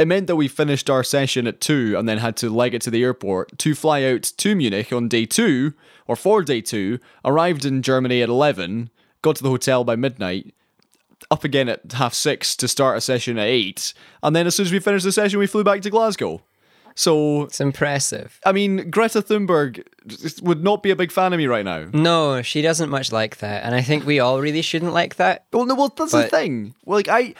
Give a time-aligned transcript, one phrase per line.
[0.00, 2.80] it meant that we finished our session at two and then had to leg it
[2.82, 5.74] to the airport to fly out to Munich on day two
[6.06, 6.98] or for day two.
[7.22, 8.88] Arrived in Germany at eleven,
[9.20, 10.54] got to the hotel by midnight,
[11.30, 13.92] up again at half six to start a session at eight,
[14.22, 16.40] and then as soon as we finished the session, we flew back to Glasgow.
[16.94, 18.40] So It's impressive.
[18.44, 19.86] I mean, Greta Thunberg
[20.42, 21.86] would not be a big fan of me right now.
[21.92, 25.44] No, she doesn't much like that, and I think we all really shouldn't like that.
[25.52, 26.74] Well, no, well, that's the thing.
[26.84, 27.34] Well, like I,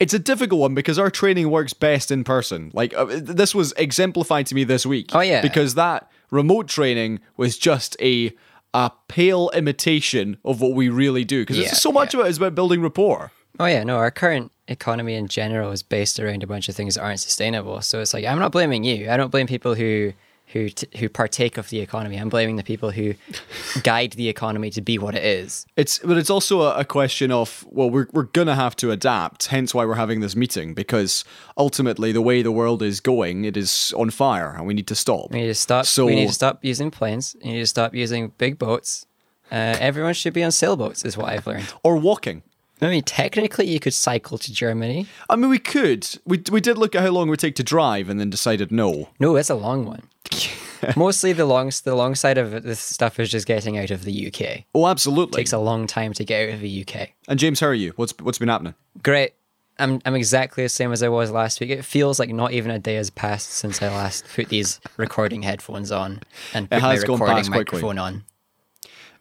[0.00, 2.70] it's a difficult one because our training works best in person.
[2.72, 5.10] Like uh, this was exemplified to me this week.
[5.14, 5.42] Oh, yeah.
[5.42, 8.32] because that remote training was just a
[8.74, 11.42] a pale imitation of what we really do.
[11.42, 13.32] Because Yeah, so much of it is about building rapport.
[13.58, 16.94] Oh yeah, no, our current economy in general is based around a bunch of things
[16.94, 17.80] that aren't sustainable.
[17.80, 19.10] So it's like I'm not blaming you.
[19.10, 20.12] I don't blame people who
[20.52, 22.16] who t- who partake of the economy.
[22.16, 23.14] I'm blaming the people who
[23.82, 25.66] guide the economy to be what it is.
[25.76, 29.46] It's but it's also a, a question of well, we're we're gonna have to adapt.
[29.46, 31.24] Hence why we're having this meeting because
[31.56, 34.94] ultimately the way the world is going, it is on fire, and we need to
[34.94, 35.30] stop.
[35.30, 35.86] We need to stop.
[35.86, 37.36] So- we need to stop using planes.
[37.44, 39.06] We need to stop using big boats.
[39.50, 41.72] Uh, everyone should be on sailboats, is what I've learned.
[41.82, 42.42] Or walking.
[42.80, 45.06] I mean, technically, you could cycle to Germany.
[45.28, 46.06] I mean, we could.
[46.24, 48.70] We we did look at how long it would take to drive, and then decided
[48.70, 49.08] no.
[49.18, 50.02] No, it's a long one.
[50.96, 54.28] Mostly the long the long side of this stuff is just getting out of the
[54.28, 54.64] UK.
[54.74, 55.38] Oh, absolutely.
[55.38, 57.10] It takes a long time to get out of the UK.
[57.26, 57.92] and James, how are you?
[57.96, 58.74] What's what's been happening?
[59.02, 59.34] Great.
[59.80, 61.70] I'm I'm exactly the same as I was last week.
[61.70, 65.42] It feels like not even a day has passed since I last put these recording
[65.42, 66.20] headphones on
[66.54, 67.76] and put my has gone recording past quickly.
[67.78, 68.24] microphone on.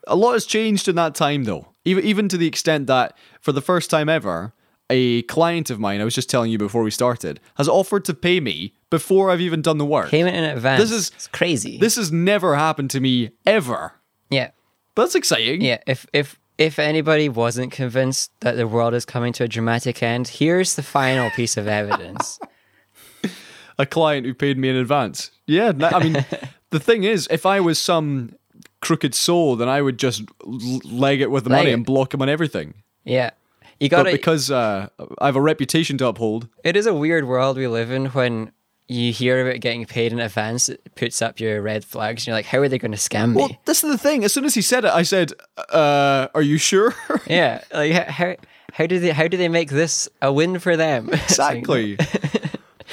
[0.08, 1.68] A lot has changed in that time, though.
[1.86, 4.54] Even even to the extent that for the first time ever,
[4.90, 8.14] a client of mine, I was just telling you before we started, has offered to
[8.14, 10.10] pay me before I've even done the work.
[10.10, 10.82] Payment in advance.
[10.82, 11.78] This is- it's crazy.
[11.78, 13.94] This has never happened to me ever.
[14.30, 14.52] yeah.
[14.96, 15.62] But that's exciting.
[15.62, 15.78] Yeah.
[15.86, 20.28] If if if anybody wasn't convinced that the world is coming to a dramatic end,
[20.28, 22.40] here's the final piece of evidence.
[23.78, 25.30] a client who paid me in advance.
[25.46, 26.26] Yeah, I mean,
[26.72, 28.34] the thing is, if I was some
[28.82, 31.74] crooked soul, then I would just leg it with the Leg money it.
[31.76, 32.74] and block him on everything.
[33.06, 33.32] Yeah.
[33.80, 34.88] You But got because uh,
[35.20, 38.52] I have a reputation to uphold, It is a weird world we live in when
[38.88, 42.36] you hear about getting paid in advance, it puts up your red flags, and you're
[42.36, 43.36] like, how are they going to scam me?
[43.36, 44.24] well, this is the thing.
[44.24, 45.34] As soon as he said it, I said,
[45.70, 46.96] uh, "Are you sure?"
[47.28, 48.36] yeah, like how
[48.74, 51.10] how do they how do they make this a win for them?
[51.14, 51.98] Exactly.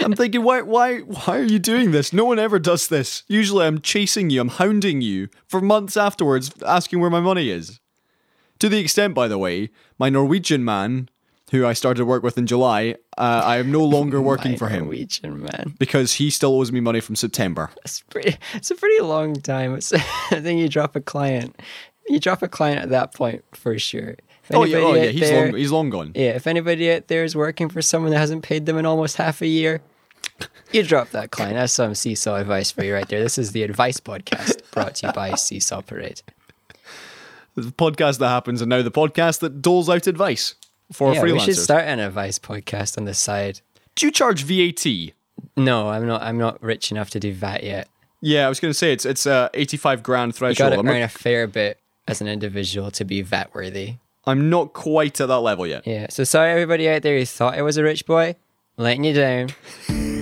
[0.00, 2.12] I'm thinking, why, why, why are you doing this?
[2.12, 3.22] No one ever does this.
[3.28, 7.78] Usually, I'm chasing you, I'm hounding you for months afterwards, asking where my money is.
[8.64, 11.10] To the extent, by the way, my Norwegian man,
[11.50, 14.70] who I started to work with in July, uh, I am no longer working for
[14.70, 15.74] him Norwegian man.
[15.78, 17.68] because he still owes me money from September.
[17.84, 18.38] It's pretty.
[18.54, 19.74] It's a pretty long time.
[19.74, 19.92] It's,
[20.30, 21.60] I think you drop a client.
[22.08, 24.16] You drop a client at that point for sure.
[24.50, 26.12] Oh yeah, oh yeah, he's there- long, he's long gone.
[26.14, 29.18] Yeah, if anybody out there is working for someone that hasn't paid them in almost
[29.18, 29.82] half a year,
[30.72, 31.56] you drop that client.
[31.56, 33.22] That's some seesaw advice for you right there.
[33.22, 36.22] This is the Advice Podcast brought to you by Seesaw Parade.
[37.56, 40.54] The podcast that happens, and now the podcast that doles out advice
[40.92, 41.58] for yeah, we should freelancers.
[41.58, 43.60] start an advice podcast on the side.
[43.94, 44.84] Do you charge VAT?
[45.56, 46.22] No, I'm not.
[46.22, 47.88] I'm not rich enough to do that yet.
[48.20, 50.72] Yeah, I was going to say it's it's a 85 grand threshold.
[50.72, 51.78] You got to earn a fair bit
[52.08, 53.96] as an individual to be VAT worthy.
[54.26, 55.86] I'm not quite at that level yet.
[55.86, 56.06] Yeah.
[56.10, 58.36] So sorry, everybody out there who thought I was a rich boy,
[58.76, 59.48] letting you down.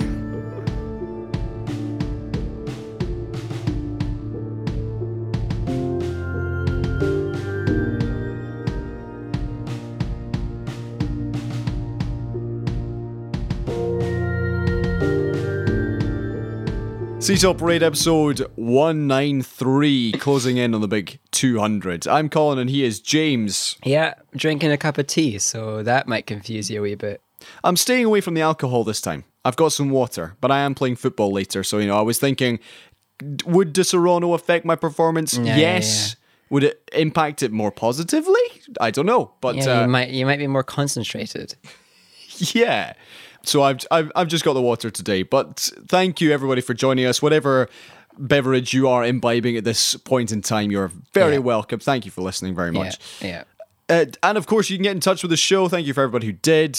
[17.33, 22.07] Seesaw Parade episode 193, closing in on the big 200.
[22.07, 23.79] I'm Colin and he is James.
[23.83, 27.23] Yeah, drinking a cup of tea, so that might confuse you a wee bit.
[27.65, 29.25] I'm staying away from the alcohol this time.
[29.47, 32.19] I've got some water, but I am playing football later, so you know, I was
[32.19, 32.59] thinking,
[33.47, 35.33] would Disaronno affect my performance?
[35.33, 36.17] Yeah, yeah, yes.
[36.51, 38.43] Would it impact it more positively?
[38.79, 41.55] I don't know, but Yeah, uh, you might you might be more concentrated.
[42.37, 42.93] yeah.
[43.45, 47.07] So I've, I've I've just got the water today, but thank you everybody for joining
[47.07, 47.21] us.
[47.21, 47.69] Whatever
[48.19, 51.39] beverage you are imbibing at this point in time, you're very Yeah.
[51.41, 51.81] welcome.
[51.81, 52.99] Thank you for listening very Yeah, much.
[53.21, 53.45] yeah.
[53.89, 55.69] Uh, and of course, you can get in touch with the show.
[55.69, 56.79] Thank you for everybody who did.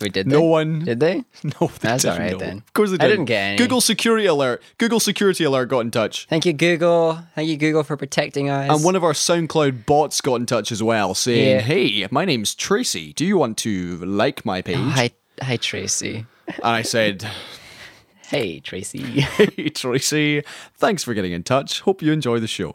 [0.00, 0.26] We did.
[0.26, 0.46] No they?
[0.46, 0.78] one.
[0.80, 1.24] did they?
[1.44, 2.38] No, they That's all right know.
[2.38, 2.58] then.
[2.58, 3.10] Of course they I didn't.
[3.10, 3.58] didn't get any.
[3.58, 4.62] Google security alert.
[4.78, 6.26] Google security alert got in touch.
[6.26, 7.20] Thank you, Google.
[7.34, 8.68] Thank you, Google, for protecting us.
[8.74, 11.60] And one of our SoundCloud bots got in touch as well, saying, Yeah.
[11.60, 13.12] "Hey, my name's Tracy.
[13.12, 15.10] Do you want to like my oh, page?" Oh, hi,
[15.40, 16.26] hi, Tracy.
[16.48, 17.24] And I said,
[18.28, 19.02] Hey, Tracy.
[19.20, 20.42] "Hey, Tracy.
[20.76, 21.80] Thanks for getting in touch.
[21.82, 22.74] Hope you enjoy the show."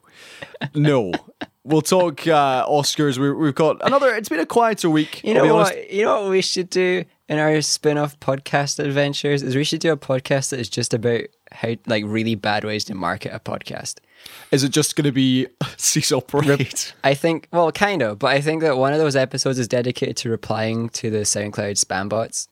[0.74, 1.12] No,
[1.70, 3.18] we'll talk uh, Oscars.
[3.18, 4.14] We, we've got another.
[4.14, 5.24] It's been a quieter week.
[5.24, 5.92] You know what?
[5.92, 9.92] You know what we should do in our spin-off podcast adventures is we should do
[9.92, 11.22] a podcast that is just about
[11.52, 14.00] how like really bad ways to market a podcast.
[14.52, 16.84] Is it just going to be Seesaw Parade?
[17.04, 20.18] I think, well, kind of, but I think that one of those episodes is dedicated
[20.18, 22.48] to replying to the SoundCloud spam bots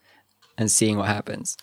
[0.58, 1.58] and seeing what happens.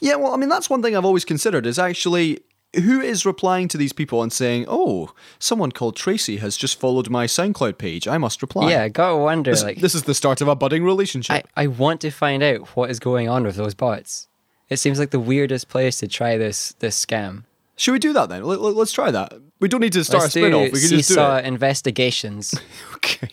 [0.00, 2.40] Yeah, well, I mean, that's one thing I've always considered is actually
[2.80, 7.10] who is replying to these people and saying, "Oh, someone called Tracy has just followed
[7.10, 8.08] my SoundCloud page.
[8.08, 9.50] I must reply." Yeah, gotta wonder.
[9.50, 11.48] this, like, this is the start of a budding relationship.
[11.56, 14.28] I, I want to find out what is going on with those bots.
[14.68, 17.44] It seems like the weirdest place to try this this scam.
[17.76, 18.42] Should we do that then?
[18.42, 19.34] Let, us try that.
[19.60, 20.72] We don't need to start Let's a spin off.
[20.72, 21.44] We can just do Seesaw it.
[21.44, 22.54] investigations.
[22.96, 23.30] Okay.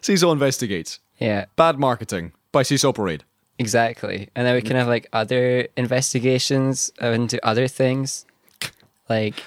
[0.00, 3.24] Seesaw investigates yeah, bad marketing by Seesaw Parade.
[3.58, 4.28] exactly.
[4.34, 4.80] And then we can mm.
[4.80, 8.25] have like other investigations into other things,
[9.08, 9.42] like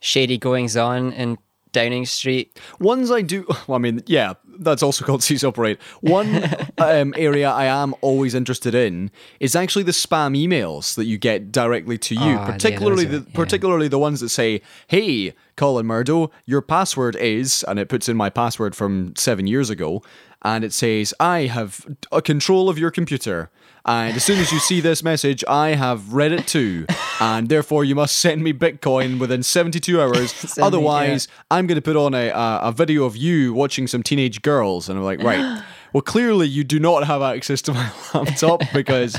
[0.00, 1.38] shady goings on in
[1.72, 2.58] Downing Street.
[2.80, 5.78] Ones I do, well, I mean, yeah, that's also called Seesaw Parade.
[6.02, 6.44] One
[6.78, 9.10] um, area I am always interested in
[9.40, 13.18] is actually the spam emails that you get directly to you, yeah, particularly those are-
[13.24, 13.34] the yeah.
[13.36, 18.16] particularly the ones that say, "Hey, Colin Murdo, your password is," and it puts in
[18.16, 20.02] my password from seven years ago,
[20.42, 23.50] and it says, "I have a control of your computer."
[23.84, 26.86] And as soon as you see this message, I have read it too,
[27.20, 30.32] and therefore you must send me Bitcoin within 72 hours.
[30.32, 33.86] Send me, Otherwise, I'm going to put on a, a a video of you watching
[33.86, 35.62] some teenage girls, and I'm like, right.
[35.92, 39.14] Well, clearly you do not have access to my laptop because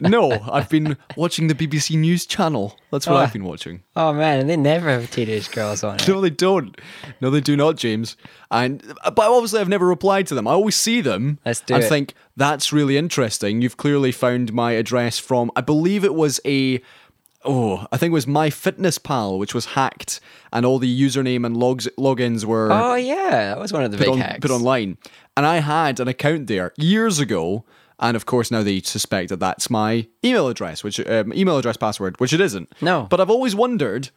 [0.00, 2.78] no, I've been watching the BBC News channel.
[2.90, 3.18] That's what Oh.
[3.18, 3.82] I've been watching.
[3.96, 6.08] Oh man, and they never have teenage girls on it.
[6.08, 6.78] No, they don't.
[7.20, 8.16] No, they do not, James.
[8.50, 10.46] And but obviously, I've never replied to them.
[10.48, 11.88] I always see them Let's do and it.
[11.88, 13.60] think that's really interesting.
[13.62, 15.50] You've clearly found my address from.
[15.56, 16.80] I believe it was a.
[17.44, 20.20] Oh, I think it was my Fitness Pal, which was hacked,
[20.52, 23.96] and all the username and logs logins were Oh yeah, that was one of the
[23.96, 24.40] big on, hacks.
[24.40, 24.98] put online.
[25.36, 27.64] And I had an account there years ago.
[28.00, 31.76] And of course, now they suspect that that's my email address, which um, email address
[31.76, 32.72] password, which it isn't.
[32.80, 33.06] No.
[33.10, 34.10] But I've always wondered,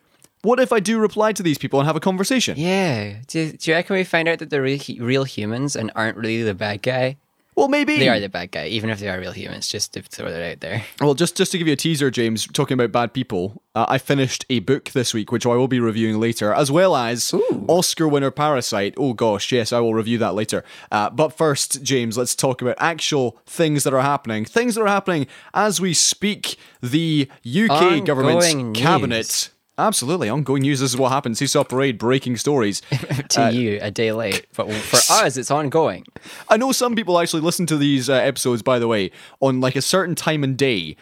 [0.44, 2.58] what if I do reply to these people and have a conversation?
[2.58, 3.16] Yeah.
[3.28, 6.44] Do, do you reckon we find out that they're real, real humans and aren't really
[6.44, 7.18] the bad guy?
[7.56, 9.68] Well, maybe They are the bad guy, even if they are real humans.
[9.68, 10.84] Just to throw that out there.
[11.02, 13.98] Well, just just to give you a teaser, James, talking about bad people, uh, I
[13.98, 17.34] finished a book this week, which I will be reviewing later, as well as
[17.68, 18.94] Oscar winner Parasite.
[18.98, 20.64] Oh gosh, yes, I will review that later.
[20.92, 24.46] Uh, but first, James, let's talk about actual things that are happening.
[24.46, 26.58] Things that are happening as we speak.
[26.82, 28.82] The UK government's Ongoing news.
[28.82, 29.50] cabinet.
[29.82, 30.80] Absolutely, ongoing news.
[30.80, 31.40] This is what happens.
[31.40, 32.82] Seesaw Parade breaking stories.
[33.30, 36.06] to you, a day late, but for us, it's ongoing.
[36.50, 39.76] I know some people actually listen to these uh, episodes, by the way, on like
[39.76, 40.96] a certain time and day.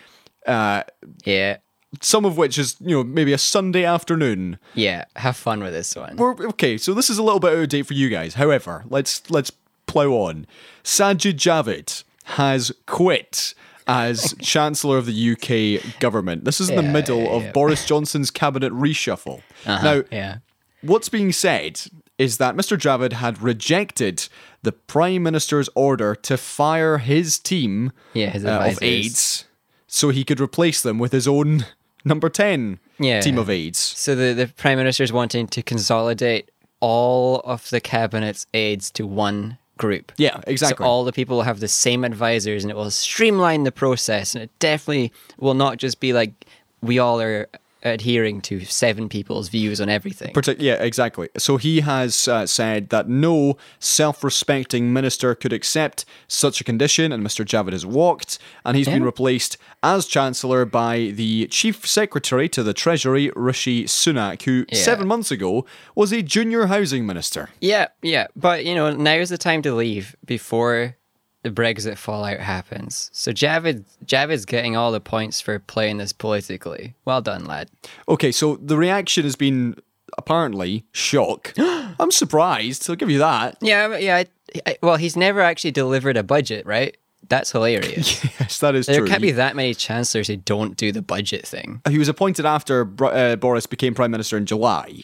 [0.47, 0.83] Uh,
[1.25, 1.57] Yeah.
[2.01, 4.57] some of which is you know maybe a Sunday afternoon.
[4.75, 5.05] Yeah.
[5.17, 6.15] Have fun with this one.
[6.15, 8.35] We're okay, so this is a little bit out of date for you guys.
[8.35, 9.51] However, let's let's
[9.87, 10.47] plow on.
[10.83, 12.03] Sajid Javid
[12.35, 13.53] has quit
[13.89, 16.45] as Chancellor of the UK government.
[16.45, 17.51] This is in the middle yeah, of yeah.
[17.51, 19.41] Boris Johnson's cabinet reshuffle.
[19.65, 20.37] Now, yeah.
[20.81, 21.81] what's being said
[22.19, 22.77] is that Mr.
[22.77, 24.27] Javid had rejected
[24.61, 29.45] the Prime Minister's order to fire his team Yeah, his uh, of aides
[29.87, 31.65] so he could replace them with his own
[32.05, 33.21] number 10 Yeah.
[33.21, 33.79] team of aides.
[33.79, 39.07] So the, the prime minister is wanting to consolidate all of the cabinet's aides to
[39.07, 40.11] one group.
[40.17, 40.83] Yeah, exactly.
[40.83, 44.35] So all the people will have the same advisors, and it will streamline the process.
[44.35, 46.45] And it definitely will not just be like
[46.81, 47.47] we all are
[47.83, 50.33] adhering to seven people's views on everything.
[50.33, 51.29] Partic- yeah, exactly.
[51.37, 57.11] So he has uh, said that no self respecting minister could accept such a condition,
[57.11, 57.45] and Mr.
[57.45, 62.73] Javid has walked, and he's been replaced as Chancellor by the Chief Secretary to the
[62.73, 64.77] Treasury, Rishi Sunak, who Yeah.
[64.79, 67.49] seven months ago was a junior housing minister.
[67.61, 68.27] Yeah, yeah.
[68.35, 70.95] But, you know, now is the time to leave before
[71.43, 73.09] the Brexit fallout happens.
[73.13, 76.95] So Javid Javid's getting all the points for playing this politically.
[77.05, 77.69] Well done, lad.
[78.07, 79.75] Okay, so the reaction has been
[80.17, 81.53] apparently shock.
[81.57, 83.57] I'm surprised, I'll give you that.
[83.61, 84.17] Yeah, yeah.
[84.17, 84.25] I,
[84.65, 86.97] I, well, he's never actually delivered a budget, right?
[87.27, 88.25] That's hilarious.
[88.39, 89.07] Yes, that is there true.
[89.07, 91.81] can't be that many chancellors who don't do the budget thing.
[91.87, 95.03] he was appointed after uh, Boris became prime minister in July,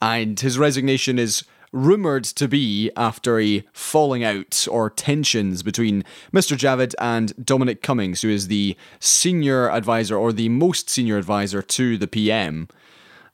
[0.00, 6.56] and his resignation is rumored to be after a falling out or tensions between Mr.
[6.56, 11.96] Javid and Dominic Cummings, who is the senior advisor or the most senior advisor to
[11.96, 12.68] the PM.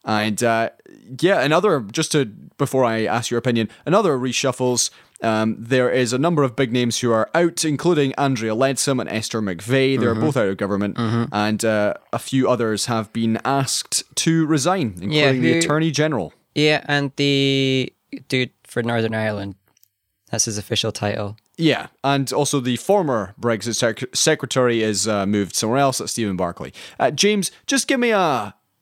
[0.05, 0.71] And uh,
[1.21, 4.91] yeah, another just to before I ask your opinion, another reshuffles.
[5.23, 9.09] Um, there is a number of big names who are out, including Andrea Leadsom and
[9.09, 9.99] Esther McVey.
[9.99, 10.97] They're both out of government,
[11.33, 16.35] and uh, a few others have been asked to resign, including Yeah, the Attorney General.
[16.55, 17.93] Yeah, and the
[18.29, 19.55] dude for Northern Ireland,
[20.31, 21.37] that's his official title.
[21.57, 25.99] Yeah, and also the former Brexit sec- secretary is uh, moved somewhere else.
[25.99, 26.73] That's Stephen Barclay.
[26.99, 28.19] Uh, James, just give me a,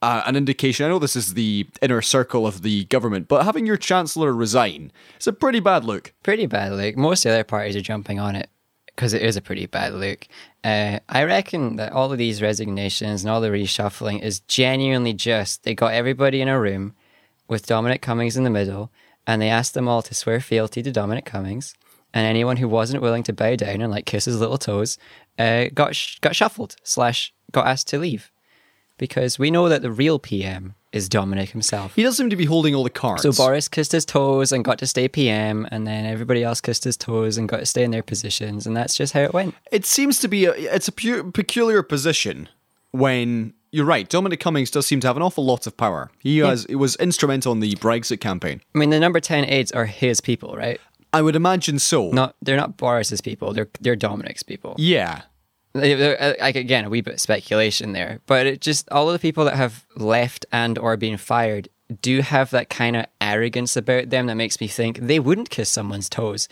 [0.02, 0.86] a an indication.
[0.86, 4.90] I know this is the inner circle of the government, but having your chancellor resign
[5.20, 6.12] is a pretty bad look.
[6.22, 6.96] Pretty bad look.
[6.96, 8.50] Most of the other parties are jumping on it
[8.86, 10.26] because it is a pretty bad look.
[10.62, 15.62] Uh, I reckon that all of these resignations and all the reshuffling is genuinely just
[15.64, 16.94] they got everybody in a room
[17.48, 18.90] with Dominic Cummings in the middle,
[19.26, 21.74] and they asked them all to swear fealty to Dominic Cummings.
[22.12, 24.98] And anyone who wasn't willing to bow down and like kiss his little toes
[25.36, 28.30] uh, got sh- got shuffled slash got asked to leave,
[28.98, 31.96] because we know that the real PM is Dominic himself.
[31.96, 33.22] He does seem to be holding all the cards.
[33.22, 36.84] So Boris kissed his toes and got to stay PM, and then everybody else kissed
[36.84, 39.56] his toes and got to stay in their positions, and that's just how it went.
[39.72, 42.48] it seems to be a it's a pu- peculiar position
[42.92, 44.08] when you're right.
[44.08, 46.10] Dominic Cummings does seem to have an awful lot of power.
[46.20, 48.62] He has it was instrumental in the Brexit campaign.
[48.74, 50.80] I mean, the number ten aides are his people, right?
[51.12, 52.10] I would imagine so.
[52.10, 53.52] Not they're not Boris's people.
[53.52, 54.76] They're they're Dominic's people.
[54.78, 55.22] Yeah.
[55.74, 59.18] Uh, Like again, a wee bit of speculation there, but it just all of the
[59.18, 61.68] people that have left and or been fired
[62.02, 65.68] do have that kind of arrogance about them that makes me think they wouldn't kiss
[65.68, 66.48] someone's toes.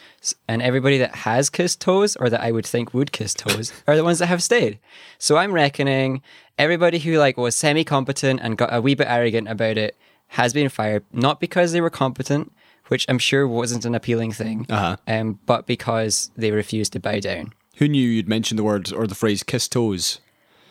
[0.48, 3.96] And everybody that has kissed toes, or that I would think would kiss toes, are
[3.96, 4.78] the ones that have stayed.
[5.18, 6.22] So I'm reckoning
[6.58, 9.96] everybody who like was semi competent and got a wee bit arrogant about it
[10.28, 12.50] has been fired, not because they were competent,
[12.88, 14.96] which I'm sure wasn't an appealing thing, Uh-huh.
[15.06, 17.52] um, but because they refused to bow down.
[17.76, 20.20] Who knew you'd mention the word or the phrase "kiss toes"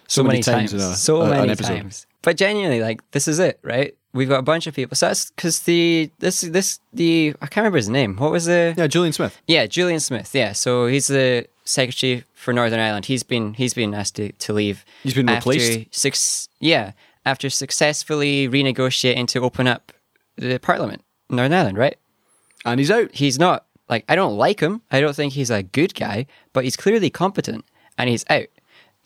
[0.07, 2.05] so, many, times, in a, so a- an many times.
[2.21, 3.95] But genuinely, like this is it, right?
[4.13, 4.95] We've got a bunch of people.
[4.95, 8.17] So that's because the this this the I can't remember his name.
[8.17, 9.41] What was the Yeah, Julian Smith.
[9.47, 10.35] yeah Julian Smith?
[10.35, 13.05] Yeah, so he's the secretary for Northern Ireland.
[13.05, 14.83] He's been he's been asked to, to leave.
[15.03, 15.95] He's been replaced?
[15.95, 16.91] Six yeah
[17.25, 19.91] after successfully renegotiating to open up
[20.37, 21.97] the Parliament in Northern Ireland, right?
[22.65, 23.11] And he's out.
[23.13, 24.81] he's not like I don't like him.
[24.91, 27.63] I don't think he's a good guy, but he's clearly competent
[27.97, 28.47] and he's out,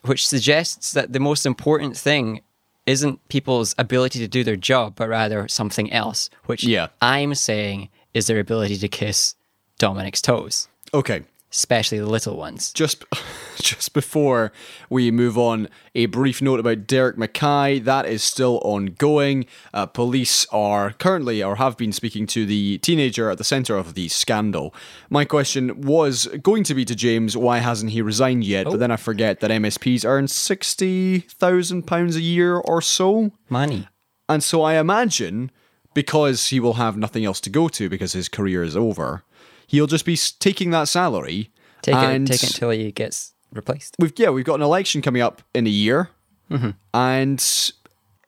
[0.04, 2.42] which suggests that the most important thing
[2.86, 6.88] isn't people's ability to do their job, but rather something else, which Yeah.
[7.01, 9.36] I'm saying is their ability to kiss
[9.80, 11.24] Dominic's toes, Okay.
[11.52, 12.72] Especially the little ones.
[12.74, 13.04] Just,
[13.62, 14.52] just before
[14.90, 17.80] we move on, a brief note about Derek Mackay.
[17.80, 19.46] That is still ongoing.
[19.74, 23.94] Uh, police are currently or have been speaking to the teenager at the centre of
[23.94, 24.74] the scandal.
[25.10, 28.66] My question was going to be to James, why hasn't he resigned yet?
[28.66, 33.32] But then I forget that MSPs earn sixty thousand pounds a year or so.
[33.50, 33.88] Money.
[34.28, 35.52] And so I imagine
[35.94, 39.24] because he will have nothing else to go to because his career is over,
[39.67, 41.51] he'll just be taking that salary.
[41.81, 43.95] Take and it, take it until he gets replaced.
[44.00, 46.10] we've yeah we've got an election coming up in a year,
[46.51, 46.72] Mm-hmm.
[46.93, 47.72] and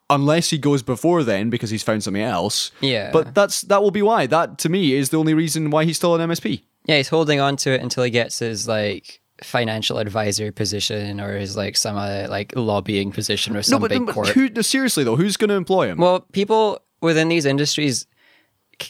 [0.10, 3.12] unless he goes before then because he's found something else, Yeah.
[3.12, 5.98] But that's that will be why that to me is the only reason why he's
[5.98, 6.62] still an MSP.
[6.86, 11.38] Yeah, he's holding on to it until he gets his like financial advisor position or
[11.38, 14.28] his like some uh, like lobbying position or some no, but, big but court.
[14.30, 15.98] who, no, seriously though, who's going to employ him?
[15.98, 18.08] Well, people within these industries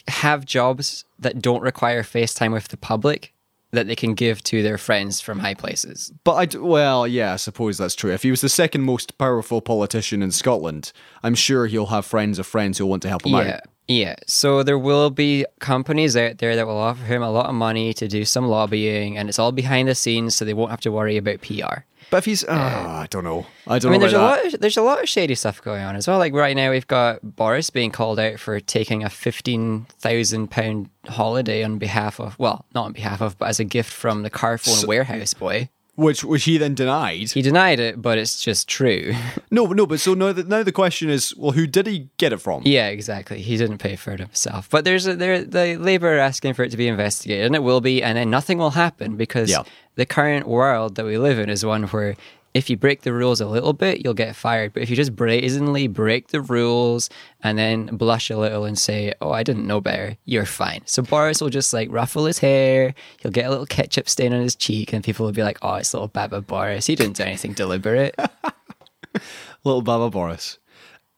[0.08, 3.32] have jobs that don't require FaceTime with the public
[3.70, 6.10] that they can give to their friends from high places.
[6.24, 8.10] But I d- well, yeah, I suppose that's true.
[8.12, 10.90] If he was the second most powerful politician in Scotland,
[11.22, 13.56] I'm sure he'll have friends of friends who'll want to help him Yeah.
[13.56, 13.60] out.
[13.88, 14.16] Yeah.
[14.26, 17.94] So there will be companies out there that will offer him a lot of money
[17.94, 20.92] to do some lobbying and it's all behind the scenes so they won't have to
[20.92, 21.84] worry about PR.
[22.10, 23.46] But if he's, ah, I don't know.
[23.66, 24.22] I don't I mean, there's a that.
[24.22, 24.54] lot.
[24.54, 26.18] Of, there's a lot of shady stuff going on as well.
[26.18, 30.88] Like right now, we've got Boris being called out for taking a fifteen thousand pound
[31.06, 34.30] holiday on behalf of, well, not on behalf of, but as a gift from the
[34.30, 35.68] Carphone warehouse boy.
[35.98, 37.32] Which which he then denied.
[37.32, 39.12] He denied it, but it's just true.
[39.50, 42.32] no, no, but so now the, now the question is, well, who did he get
[42.32, 42.62] it from?
[42.64, 43.42] yeah, exactly.
[43.42, 44.70] He didn't pay for it himself.
[44.70, 47.64] But there's a, there the Labour are asking for it to be investigated, and it
[47.64, 49.64] will be, and then nothing will happen because Yeah.
[49.96, 52.16] the current world that we live in is one where
[52.54, 54.72] if you break the rules a little bit, you'll get fired.
[54.72, 57.10] But if you just brazenly break the rules
[57.42, 60.82] and then blush a little and say, "Oh, I didn't know better," you're fine.
[60.86, 62.94] So Boris will just like ruffle his hair.
[63.20, 65.74] He'll get a little ketchup stain on his cheek, and people will be like, "Oh,
[65.74, 66.86] it's little Baba Boris.
[66.86, 68.14] He didn't do anything deliberate."
[69.64, 70.58] Little Baba Boris.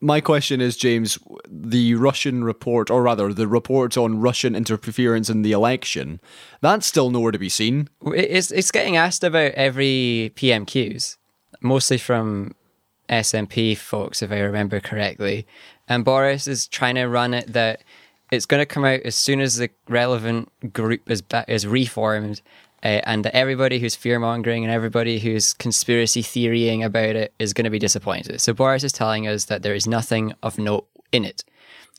[0.02, 5.42] My question is, James, the Russian report, or rather, the report on Russian interference in
[5.42, 6.20] the election,
[6.62, 7.88] that's still nowhere to be seen.
[8.06, 11.18] It's it's getting asked about every PMQs,
[11.60, 12.54] mostly from
[13.08, 15.46] SNP folks, if I remember correctly.
[15.88, 17.82] And Boris is trying to run it that
[18.30, 22.40] it's going to come out as soon as the relevant group is is reformed,
[22.82, 27.52] uh, and that everybody who's fear mongering and everybody who's conspiracy theorying about it is
[27.52, 28.40] going to be disappointed.
[28.40, 31.44] So Boris is telling us that there is nothing of note in it.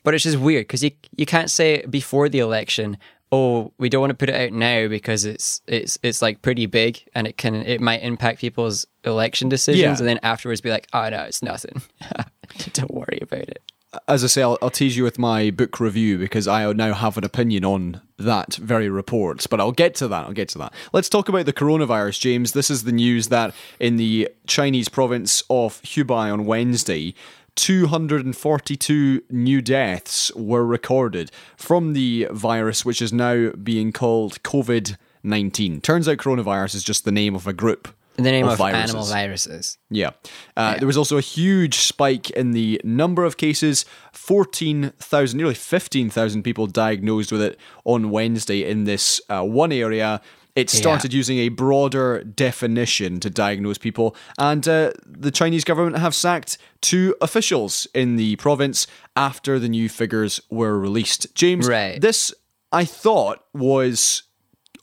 [0.03, 2.97] But it's just weird because you, you can't say before the election,
[3.31, 6.65] oh, we don't want to put it out now because it's it's it's like pretty
[6.65, 9.97] big and it can it might impact people's election decisions, Yeah.
[9.97, 11.81] and then afterwards be like, oh no, it's nothing.
[12.73, 13.61] don't worry about it.
[14.07, 17.17] as I say, I'll, I'll tease you with my book review because I now have
[17.17, 19.45] an opinion on that very report.
[19.49, 20.25] But I'll get to that.
[20.25, 20.73] I'll get to that.
[20.93, 22.51] Let's talk about the coronavirus, James.
[22.53, 27.13] This is the news that in the Chinese province of Hubei on Wednesday,
[27.55, 35.81] 242 new deaths were recorded from the virus, which is now being called COVID 19.
[35.81, 37.87] Turns out coronavirus is just the name of a group.
[38.17, 38.89] In the name of, viruses.
[38.89, 39.77] animal viruses.
[39.89, 40.11] Yeah.
[40.57, 46.43] Uh, There was also a huge spike in the number of cases 14,000, nearly 15,000
[46.43, 50.21] people diagnosed with it on Wednesday in this uh, one area.
[50.55, 56.13] It started using a broader definition to diagnose people, and uh, the Chinese government have
[56.13, 61.33] sacked two officials in the province after the new figures were released.
[61.35, 62.01] James, Right.
[62.01, 62.33] this
[62.71, 64.23] I thought was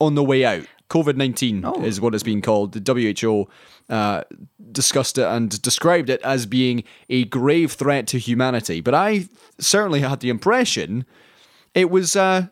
[0.00, 0.64] on the way out.
[0.90, 2.72] COVID 19 is what it's being called.
[2.72, 3.46] The WHO
[3.92, 4.22] uh,
[4.72, 8.80] discussed it and described it as being a grave threat to humanity.
[8.80, 11.04] But I certainly had the impression
[11.74, 12.46] it was uh,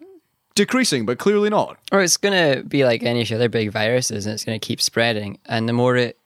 [0.56, 1.78] decreasing, but clearly not.
[1.92, 5.38] Or it's gonna be like any other big viruses, and it's gonna keep spreading.
[5.46, 6.18] And the more it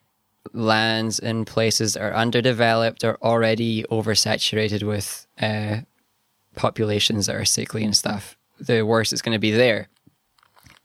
[0.55, 5.81] lands in places that are underdeveloped or already oversaturated with uh,
[6.57, 9.89] populations that are sickly and stuff, the worse it's gonna be there.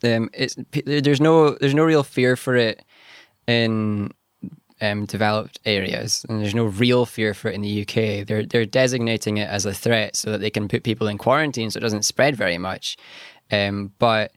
[0.04, 2.84] Um, it's there's no there's no real fear for it
[3.48, 4.12] in
[4.82, 8.28] um, developed areas, and there's no real fear for it in the UK.
[8.28, 11.72] They're they're designating it as a threat so that they can put people in quarantine
[11.72, 12.98] so it doesn't spread very much.
[13.52, 14.32] Um, but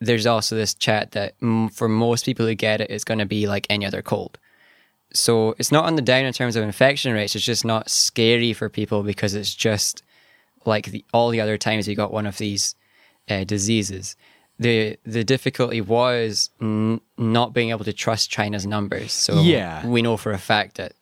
[0.00, 3.26] there's also this chat that mm, for most people who get it, it's going to
[3.26, 4.38] be like any other cold.
[5.12, 7.34] So it's not on the down in terms of infection rates.
[7.34, 10.02] It's just not scary for people because it's just
[10.64, 12.74] like the, all the other times you got one of these
[13.28, 14.16] uh, diseases.
[14.58, 19.12] The the difficulty was n- not being able to trust China's numbers.
[19.12, 19.86] So Yeah.
[19.86, 20.92] we know for a fact that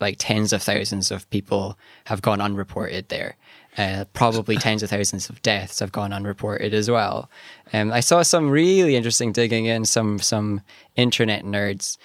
[0.00, 3.36] like tens of thousands of people have gone unreported there.
[3.76, 7.30] Uh, probably tens of thousands of deaths have gone unreported as well.
[7.74, 9.84] Um, I saw some really interesting digging in.
[9.84, 10.62] Some some
[10.94, 11.98] internet nerds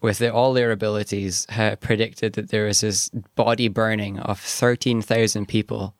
[0.00, 5.46] with the, all their abilities uh, predicted that there was this body burning of 13,000
[5.46, 5.94] people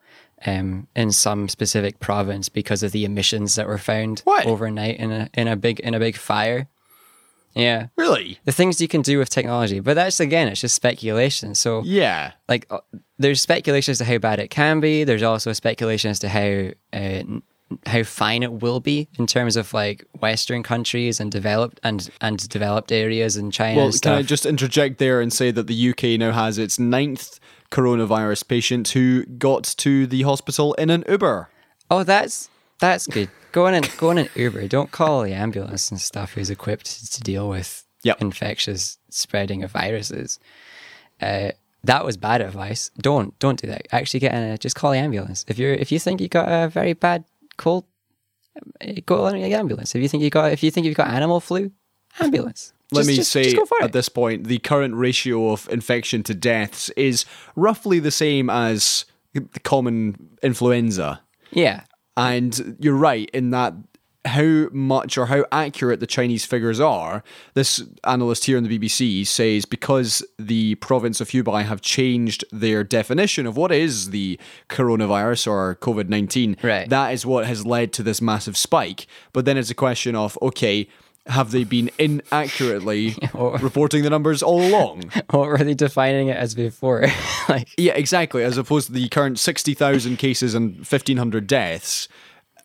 [0.45, 4.45] um, in some specific province because of the emissions that were found What?
[4.47, 6.69] overnight in a in a big in a big fire.
[7.55, 8.39] Yeah, Really?
[8.45, 11.55] the things you can do with technology, but that's again, it's just speculation.
[11.55, 12.33] So Yeah.
[12.49, 12.79] like uh,
[13.19, 15.05] there's speculation as to how bad it can be.
[15.05, 17.23] There's also speculation as to how uh,
[17.87, 22.47] how fine it will be in terms of like Western countries and developed and and
[22.49, 23.77] developed areas in China.
[23.81, 24.13] Well, can.
[24.13, 27.39] I just interject there and say that the UK now has its ninth
[27.71, 31.49] coronavirus patient who got to the hospital in an Uber.
[31.91, 33.31] Oh, that's that's good.
[33.53, 34.67] Go on and go on an Uber.
[34.69, 38.21] Don't call the ambulance and stuff who's equipped to deal with Yep.
[38.21, 40.41] infectious spreading of viruses.
[41.21, 41.51] Uh,
[41.85, 42.91] that was bad advice.
[42.99, 43.87] Don't don't do that.
[43.93, 46.49] Actually, get in a, just call the ambulance if you're if you think you got
[46.49, 47.25] a very bad
[47.59, 47.85] cold.
[48.81, 49.95] uh, Go on the ambulance.
[49.95, 51.71] If you think you got if you think you've got animal flu,
[52.21, 52.73] ambulance.
[52.91, 56.35] Let Just- me just- say just at this point, the current ratio of infection to
[56.35, 57.25] deaths is
[57.57, 61.21] roughly the same as the common influenza.
[61.53, 61.85] Yeah,
[62.17, 63.75] And you're right in that
[64.25, 67.25] how much or how accurate the Chinese figures are.
[67.55, 72.85] This analyst here on the BBC says because the province of Hubei have changed their
[72.85, 76.89] definition of what is the coronavirus or COVID 19, Right.
[76.89, 79.07] that is what has led to this massive spike.
[79.33, 80.89] But then it's a question of, okay,
[81.27, 85.11] have they been inaccurately reporting the numbers all along?
[85.33, 87.05] Or were they defining it as before?
[87.49, 88.43] like Yeah, exactly.
[88.43, 92.09] As opposed to the current 60,000 cases and 1,500 deaths.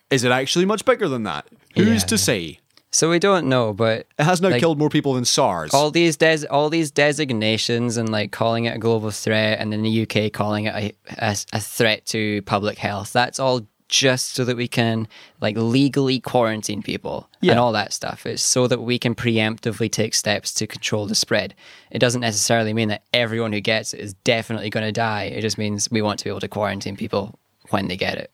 [0.09, 1.47] Is it actually much bigger than that?
[1.75, 2.07] Who's Yeah.
[2.07, 2.59] to say?
[2.89, 5.73] so, we don't know, but It has now Like- killed more people than SARS.
[5.73, 9.83] all these des- all these designations and like calling it a global threat and in
[9.83, 14.43] the UK calling it a, a, a threat to public health that's all just so
[14.43, 15.07] that we can
[15.41, 17.51] like legally quarantine people Yeah.
[17.53, 21.15] and all that stuff it's so that we can preemptively take steps to control the
[21.15, 21.53] spread
[21.91, 25.41] it doesn't necessarily mean that everyone who gets it is definitely going to die it
[25.41, 28.31] just means we want to be able to quarantine people when they get it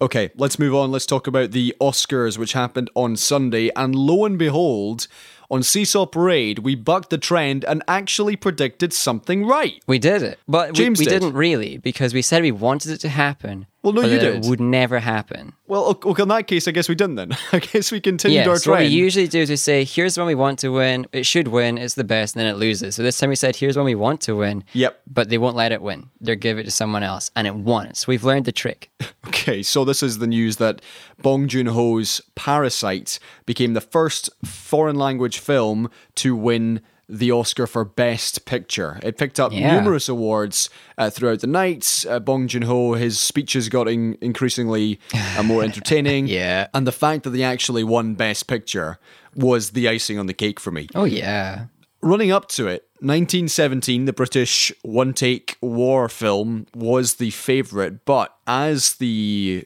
[0.00, 0.92] Okay, let's move on.
[0.92, 3.68] Let's talk about the Oscars, which happened on Sunday.
[3.74, 5.08] And lo and behold,
[5.50, 9.82] on Seesaw Parade, we bucked the trend and actually predicted something right.
[9.88, 11.20] We did it, but James we, we did.
[11.22, 14.44] didn't really because we said we wanted it to happen, Well, no, you did.
[14.44, 15.52] It would never happen.
[15.68, 17.36] Well, okay, in that case, I guess we didn't then.
[17.52, 20.18] I guess we continued Yeah, our so what we usually do is we say, here's
[20.18, 21.06] when we want to win.
[21.12, 21.78] It should win.
[21.78, 22.96] It's the best, and then it loses.
[22.96, 24.64] So this time we said, here's when we want to win.
[24.72, 25.00] Yep.
[25.06, 26.10] But they won't let it win.
[26.20, 27.94] They'll give it to someone else, and it won.
[27.94, 28.90] So we've learned the trick.
[29.26, 30.80] Okay, so this is the news that
[31.22, 37.84] Bong Joon Ho's Parasite became the first foreign language film to win the Oscar for
[37.84, 39.00] Best Picture.
[39.02, 39.78] It picked up Yeah.
[39.78, 40.68] numerous awards
[40.98, 42.04] uh, throughout the night.
[42.08, 45.00] Uh, Bong Joon Ho, his speeches got in- increasingly
[45.36, 46.26] uh, more entertaining.
[46.28, 46.66] Yeah.
[46.74, 48.98] And the fact that they actually won Best Picture
[49.34, 50.88] was the icing on the cake for me.
[50.94, 51.66] Oh, yeah.
[52.02, 58.36] Running up to it, 1917, the British one take war film was the favourite, but
[58.46, 59.64] as the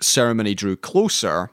[0.00, 1.50] ceremony drew closer,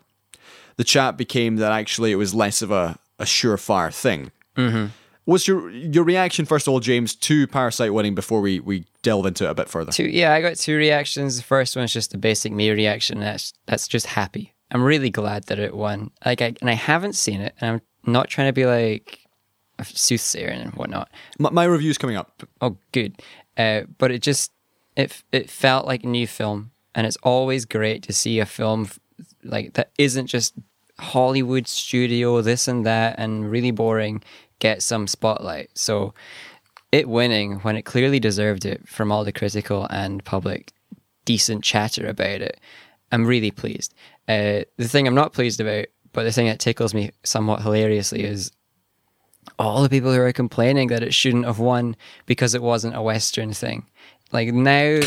[0.77, 4.31] the chat became that actually it was less of a, a surefire thing.
[4.57, 4.87] Mm-hmm.
[5.25, 9.27] What's your your reaction, first of all, James, to Parasite winning before we, we delve
[9.27, 9.91] into it a bit further?
[9.91, 11.37] Two, yeah, I got two reactions.
[11.37, 13.19] The first one's just a basic me reaction.
[13.19, 14.53] That's that's just happy.
[14.71, 16.11] I'm really glad that it won.
[16.25, 19.19] Like, I, and I haven't seen it, and I'm not trying to be like
[19.77, 21.09] a soothsayer and whatnot.
[21.37, 22.43] My, my review's coming up.
[22.61, 23.21] Oh, good.
[23.57, 24.51] Uh, but it just
[24.95, 28.89] it it felt like a new film, and it's always great to see a film
[29.43, 30.55] like that isn't just
[30.99, 34.23] Hollywood studio this and that and really boring
[34.61, 35.71] get some spotlight.
[35.73, 36.13] So
[36.93, 40.71] it winning when it clearly deserved it from all the critical and public
[41.25, 42.59] decent chatter about it,
[43.11, 43.93] I'm really pleased.
[44.27, 48.23] Uh, the thing I'm not pleased about, but the thing that tickles me somewhat hilariously
[48.23, 48.51] is
[49.57, 51.95] all the people who are complaining that it shouldn't have won
[52.25, 53.85] because it wasn't a Western thing.
[54.31, 54.99] Like now,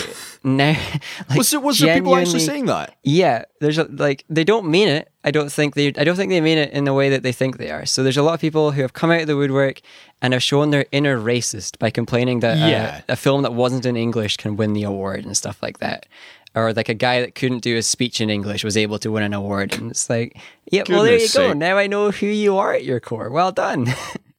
[0.43, 0.77] now,
[1.29, 2.95] like Was there, was there people actually saying that?
[3.03, 5.11] yeah, there's a, like they don't mean it.
[5.25, 5.89] I don't think they.
[5.89, 7.87] I don't think they mean it in the way that they think they are.
[7.87, 9.81] So there's a lot of people who have come out of the woodwork
[10.21, 13.01] and have shown their inner racist by complaining that uh, Yeah.
[13.09, 16.07] a film that wasn't in English can win the award and stuff like that.
[16.55, 19.23] Or like a guy that couldn't do a speech in English was able to win
[19.25, 20.37] an award, and it's like,
[20.71, 21.53] yeah, well there you Goodness go.
[21.55, 23.31] Now I know who you are at your core.
[23.31, 23.87] Well done.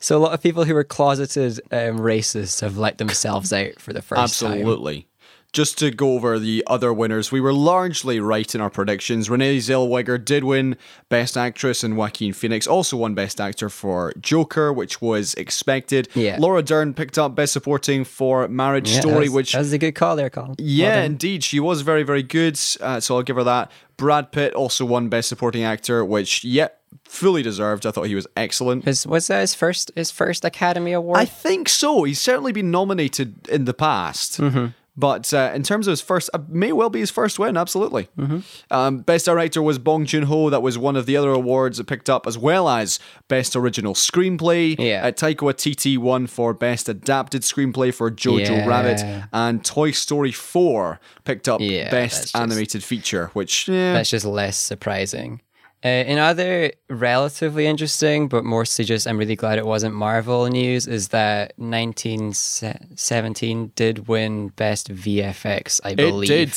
[0.00, 3.92] so a lot of people who were closeted um, racists have let themselves out for
[3.92, 4.52] the first time.
[4.52, 5.06] Absolutely.
[5.52, 9.28] Just to go over the other winners, we were largely right in our predictions.
[9.28, 10.78] Renee Zellweger did win
[11.10, 16.08] Best Actress, and Joaquin Phoenix also won Best Actor for Joker, which was expected.
[16.14, 16.38] Yeah.
[16.40, 19.92] Laura Dern picked up Best Supporting for Marriage Yeah, Story, that's- which that's a good
[19.94, 20.54] call there, Colin.
[20.56, 21.04] Yeah, done.
[21.04, 22.58] indeed, she was very, very good.
[22.80, 23.70] Uh, so I'll give her that.
[23.98, 27.86] Brad Pitt also won Best Supporting Actor, which yep, fully deserved.
[27.86, 28.84] I thought he was excellent.
[28.86, 31.18] Was was that his first his first Academy Award?
[31.18, 32.04] I think so.
[32.04, 34.40] He's certainly been nominated in the past.
[34.40, 34.66] Mm-hmm.
[34.94, 38.08] But uh, in terms of his first, uh, may well be his first win, absolutely.
[38.18, 38.40] Mm-hmm.
[38.70, 40.50] Um, best director was Bong Joon Ho.
[40.50, 43.94] That was one of the other awards it picked up, as well as Best Original
[43.94, 44.76] Screenplay.
[44.78, 45.06] Yeah.
[45.06, 48.66] Uh, Taika Waititi won for Best Adapted Screenplay for Jojo Yeah.
[48.66, 49.02] Rabbit.
[49.32, 54.26] And Toy Story 4 picked up Yeah, Best just- Animated Feature, which, yeah, That's just
[54.26, 55.40] less surprising.
[55.84, 61.08] Uh, other relatively interesting, but mostly just I'm really glad it wasn't Marvel news, is
[61.08, 66.30] that 1917 did win Best VFX, I believe.
[66.30, 66.54] it did.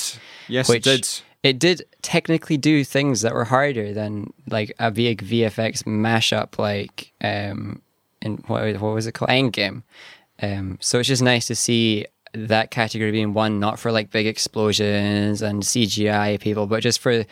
[0.48, 1.10] Yes, it did.
[1.42, 7.12] It did technically do things that were harder than like a big VFX mashup, like
[7.22, 7.82] um,
[8.22, 9.82] in what what was it called, Endgame.
[10.42, 14.28] Um, so it's just nice to see that category being won, not for like big
[14.28, 17.26] explosions and CGI people, but just for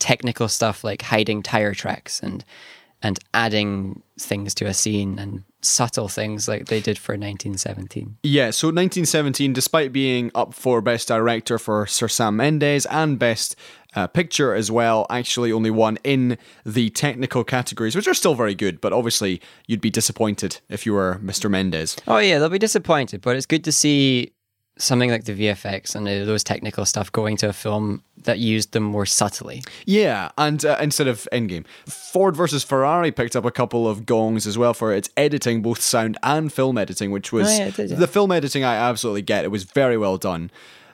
[0.00, 2.44] technical stuff like hiding tire tracks and
[3.02, 8.16] and adding things to a scene and subtle things like they did for 1917.
[8.22, 13.56] Yeah, so 1917, despite being up for Best Director for Sir Sam Mendes and Best
[13.94, 18.54] uh, Picture as well, actually only won in the technical categories, which are still very
[18.54, 21.50] good, but obviously you'd be disappointed if you were Mr.
[21.50, 21.96] Mendes.
[22.06, 24.32] Oh yeah, they'll be disappointed, but it's good to see
[24.80, 28.72] something like the VFX and uh, those technical stuff going to a film that used
[28.72, 29.62] them more subtly.
[29.86, 34.46] Yeah, and uh, instead of Endgame, Ford versus Ferrari picked up a couple of gongs
[34.46, 37.90] as well for its editing, both sound and film editing, which was Oh, yeah, did,
[37.90, 37.96] yeah.
[37.96, 39.44] the film editing I absolutely get.
[39.44, 40.50] It was very well done.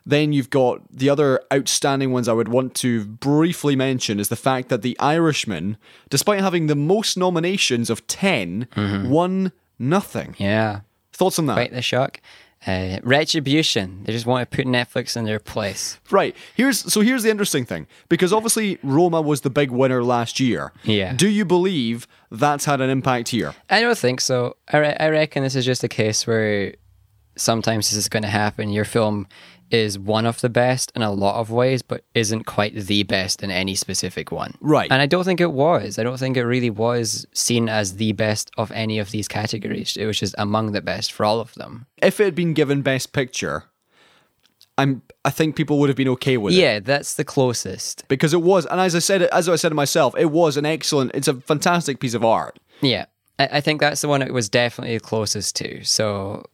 [0.09, 4.37] Then you've got the other outstanding ones I would want to briefly mention is the
[4.37, 5.77] fact that The Irishman,
[6.11, 9.11] despite having the most nominations of 10, Mm-hmm.
[9.11, 10.37] won nothing.
[10.38, 10.81] Yeah,
[11.12, 11.55] Thoughts on that?
[11.55, 12.20] quite the shock.
[12.66, 14.03] Uh, retribution.
[14.05, 16.01] They just want to put Netflix in their place.
[16.11, 16.35] Right.
[16.57, 20.73] Here's so here's the interesting thing because obviously Roma was the big winner last year.
[20.83, 21.12] Yeah.
[21.12, 23.55] Do you believe that's had an impact here?
[23.71, 24.57] I don't think so.
[24.73, 26.75] I, re- I reckon this is just a case where
[27.37, 28.71] sometimes this is going to happen.
[28.71, 29.29] Your film
[29.70, 33.42] is one of the best in a lot of ways, but isn't quite the best
[33.42, 34.55] in any specific one.
[34.61, 34.90] Right.
[34.90, 35.98] And I don't think it was.
[35.98, 39.96] I don't think it really was seen as the best of any of these categories.
[39.96, 41.87] It was just among the best for all of them.
[41.98, 43.64] If it had been given Best Picture,
[44.79, 46.59] I'm I think people would have been okay with it.
[46.59, 48.07] Yeah, that's the closest.
[48.09, 50.66] Because it was and as I said as I said to myself, it was an
[50.66, 52.59] excellent it's a fantastic piece of art.
[52.81, 53.07] Yeah.
[53.38, 55.83] I, I think that's the one it was definitely the closest to.
[55.85, 56.44] So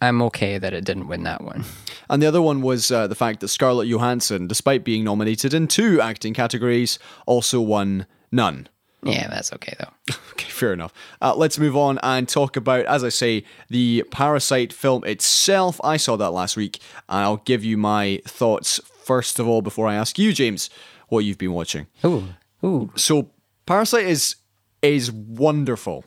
[0.00, 1.64] I'm okay that it didn't win that one.
[2.10, 5.66] And the other one was uh, the fact that Scarlett Johansson, despite being nominated in
[5.66, 8.68] two acting categories, also won none.
[9.02, 10.14] Yeah, that's okay though.
[10.32, 10.92] Okay, fair enough.
[11.22, 15.80] Uh, let's move on and talk about, as I say, the Parasite film itself.
[15.82, 19.86] I saw that last week, and I'll give you my thoughts first of all before
[19.86, 20.68] I ask you, James,
[21.08, 21.86] what you've been watching.
[22.04, 22.24] Ooh.
[22.64, 22.90] Ooh.
[22.96, 23.30] So,
[23.64, 24.36] Parasite is
[24.82, 26.04] is wonderful.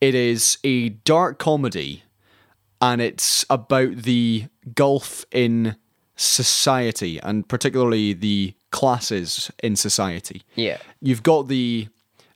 [0.00, 2.04] It is a dark comedy,
[2.80, 5.76] and it's about the gulf in
[6.16, 10.42] society, and particularly the classes in society.
[10.54, 10.78] Yeah.
[11.00, 11.88] You've got the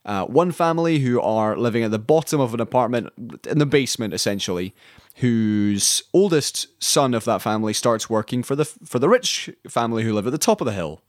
[0.04, 3.10] uh, one family who are living at the bottom of an apartment
[3.46, 4.74] in the basement, essentially,
[5.16, 10.12] whose oldest son of that family starts working for the for the rich family who
[10.12, 11.02] live at the top of the hill,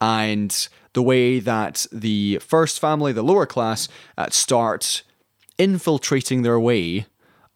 [0.00, 5.02] and the way that the first family, the lower class, uh, start
[5.58, 7.06] infiltrating their way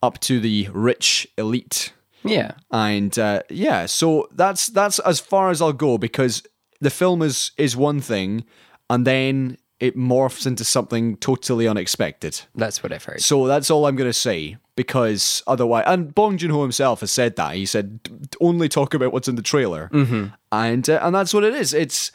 [0.02, 1.92] up to the rich elite
[2.24, 2.52] Yeah.
[2.70, 6.42] and uh, yeah, so that's that's as far as I'll go because
[6.80, 8.44] the film is is one thing,
[8.88, 12.40] and then it morphs into something totally unexpected.
[12.54, 13.20] That's what I've heard.
[13.22, 17.36] So that's all I'm gonna say because otherwise, and Bong Joon Ho himself has said
[17.36, 18.00] that he said
[18.40, 20.26] only talk about what's in the trailer, mm-hmm.
[20.52, 21.74] and uh, and that's what it is.
[21.74, 22.12] It's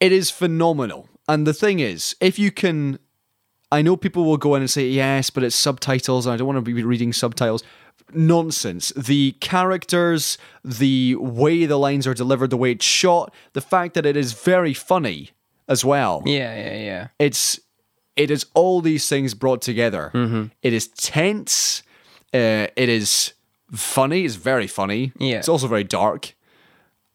[0.00, 2.98] it is phenomenal, and the thing is, if you can
[3.72, 6.46] I know people will go in and say, yes, but it's subtitles, and I don't
[6.46, 7.62] want to be reading subtitles.
[8.12, 8.92] Nonsense.
[8.96, 14.04] The characters, the way the lines are delivered, the way it's shot, the fact that
[14.04, 15.30] it is very funny
[15.68, 16.22] as well.
[16.26, 17.08] Yeah, yeah, yeah.
[17.20, 17.60] It's
[18.16, 20.10] it is all these things brought together.
[20.62, 21.82] It is tense.
[22.34, 23.32] Uh, it is
[23.72, 24.24] funny.
[24.24, 25.12] It's very funny.
[25.18, 25.38] Yeah.
[25.38, 26.34] It's also very dark.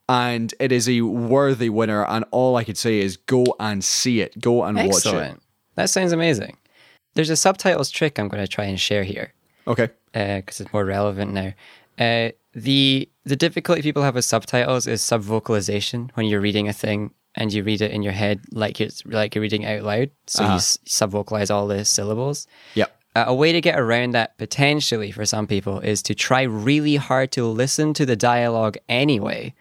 [0.08, 2.04] And it is a worthy winner.
[2.06, 4.40] And all I could say is go and see it.
[4.40, 5.38] Go and watch it.
[5.76, 6.56] That sounds amazing.
[7.14, 9.32] There's a subtitles trick I'm going to try and share here
[9.66, 9.88] Okay.
[10.12, 11.52] because it's more relevant now.
[11.98, 17.12] Uh, the the difficulty people have with subtitles is subvocalization when you're reading a thing
[17.34, 20.10] and you read it in your head like it's like you're reading it out loud.
[20.26, 22.46] So you s- subvocalize all the syllables.
[22.74, 22.94] Yep.
[23.14, 26.96] Uh, a way to get around that potentially for some people is to try really
[26.96, 29.54] hard to listen to the dialogue anyway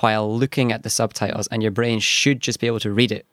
[0.00, 3.26] while looking at the subtitles and your brain should just be able to read it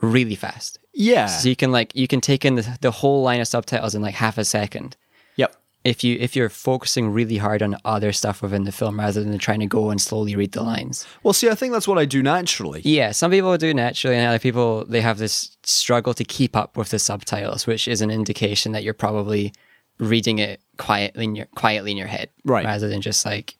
[0.00, 0.78] really fast.
[0.96, 1.26] Yeah.
[1.26, 4.02] So you can like you can take in the, the whole line of subtitles in
[4.02, 4.96] like half a second.
[5.36, 5.54] Yep.
[5.84, 9.38] If you if you're focusing really hard on other stuff within the film rather than
[9.38, 11.06] trying to go and slowly read the lines.
[11.22, 12.80] Well, see, I think that's what I do naturally.
[12.82, 16.78] Yeah, some people do naturally, and other people they have this struggle to keep up
[16.78, 19.52] with the subtitles, which is an indication that you're probably
[19.98, 22.64] reading it quietly in your quietly in your head, Right.
[22.64, 23.54] Rather than just like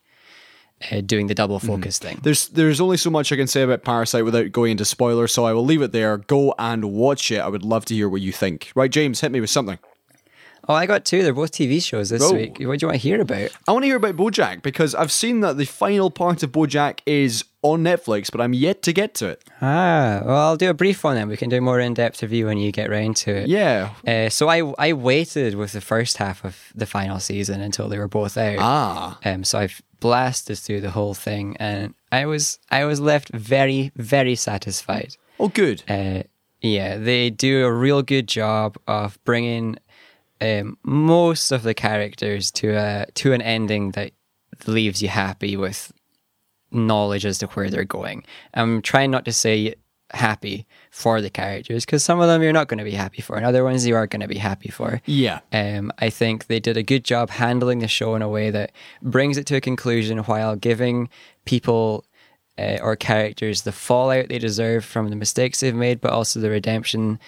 [0.91, 2.21] uh, doing the double focus thing.
[2.23, 5.45] There's there's only so much I can say about Parasite without going into spoilers, so
[5.45, 6.19] I will leave it there.
[6.19, 7.39] Go and watch it.
[7.39, 8.73] I would love to hear what you think.
[8.75, 9.79] Right, James, hit me with something.
[10.69, 11.23] Oh, I got two.
[11.23, 12.35] They're both TV shows this Oh.
[12.35, 12.59] week.
[12.61, 13.51] What do you want to hear about?
[13.69, 17.01] I want to hear about BoJack because I've seen that the final part of BoJack
[17.07, 19.43] is on Netflix, but I'm yet to get to it.
[19.63, 21.29] Ah, well, I'll do a brief one then.
[21.29, 23.49] We can do a more in depth review when you get round to it.
[23.49, 23.91] Yeah.
[24.07, 27.99] Uh, so I I waited with the first half of the final season until they
[27.99, 28.57] were both out.
[28.59, 29.19] Ah.
[29.25, 33.93] Um, so I've blasted through the whole thing, and I was I was left very
[33.97, 35.17] very satisfied.
[35.39, 35.83] Oh, good.
[35.89, 36.23] Uh,
[36.61, 39.77] yeah, they do a real good job of bringing
[40.41, 44.13] um, most of the characters to a to an ending that
[44.67, 45.93] leaves you happy with
[46.71, 48.25] knowledge as to where they're going.
[48.55, 49.75] I'm trying not to say
[50.13, 53.37] happy for the characters because some of them you're not going to be happy for,
[53.37, 55.01] and other ones you are going to be happy for.
[55.07, 55.41] Yeah.
[55.53, 58.73] Um, I think they did a good job handling the show in a way that
[59.03, 61.09] brings it to a conclusion while giving
[61.45, 62.05] people
[62.59, 66.51] uh, or characters the fallout they deserve from the mistakes they've made, but also the
[66.51, 67.19] redemption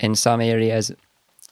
[0.00, 0.92] in some areas,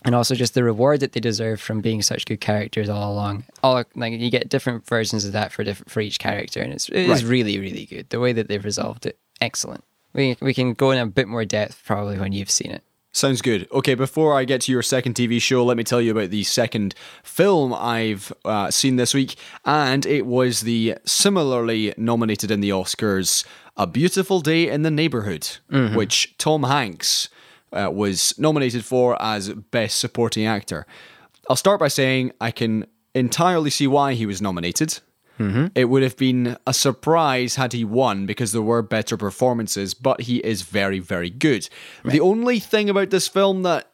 [0.06, 3.44] and also just the reward that they deserve from being such good characters all along.
[3.62, 6.88] All like you get different versions of that for different for each character, and it's
[6.88, 7.30] it is Right.
[7.30, 8.08] really really good.
[8.10, 9.84] The way that they've resolved it, excellent.
[10.14, 12.82] We we can go in a bit more depth probably when you've seen it.
[13.12, 13.66] Sounds good.
[13.72, 16.42] Okay, before I get to your second TV show, let me tell you about the
[16.44, 22.68] second film I've uh, seen this week, and it was the similarly nominated in the
[22.68, 23.46] Oscars,
[23.78, 25.48] A Beautiful Day in the Neighborhood,
[25.94, 27.30] which Tom Hanks
[27.72, 30.86] uh, was nominated for as Best Supporting Actor.
[31.48, 34.98] I'll start by saying I can entirely see why he was nominated.
[35.74, 40.22] It would have been a surprise had he won because there were better performances, but
[40.22, 41.68] he is very, very good.
[42.06, 43.90] The only thing about this film that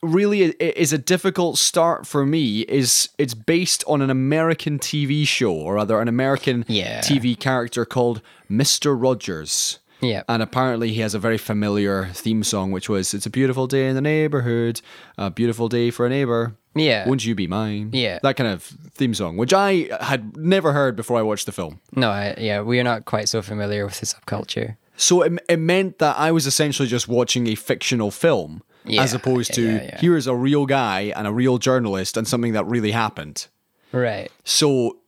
[0.00, 5.52] really is a difficult start for me is it's based on an American TV show,
[5.52, 7.00] or rather an American Yeah.
[7.00, 8.94] TV character called Mr.
[8.96, 9.80] Rogers.
[10.00, 10.22] Yeah.
[10.28, 13.88] And apparently he has a very familiar theme song, which was It's a beautiful day
[13.88, 14.80] in the neighborhood,
[15.16, 16.56] a beautiful day for a neighbor.
[16.74, 17.08] Yeah.
[17.08, 17.90] Won't you be mine?
[17.92, 18.18] Yeah.
[18.22, 21.80] That kind of theme song, which I had never heard before I watched the film.
[21.94, 24.76] No, I, yeah, we are not quite so familiar with the subculture.
[24.98, 28.62] So it, it meant that I was essentially just watching a fictional film
[28.98, 30.00] as opposed to yeah, yeah, yeah.
[30.00, 33.48] here is a real guy and a real journalist and something that really happened.
[33.92, 34.30] Right.
[34.44, 34.98] So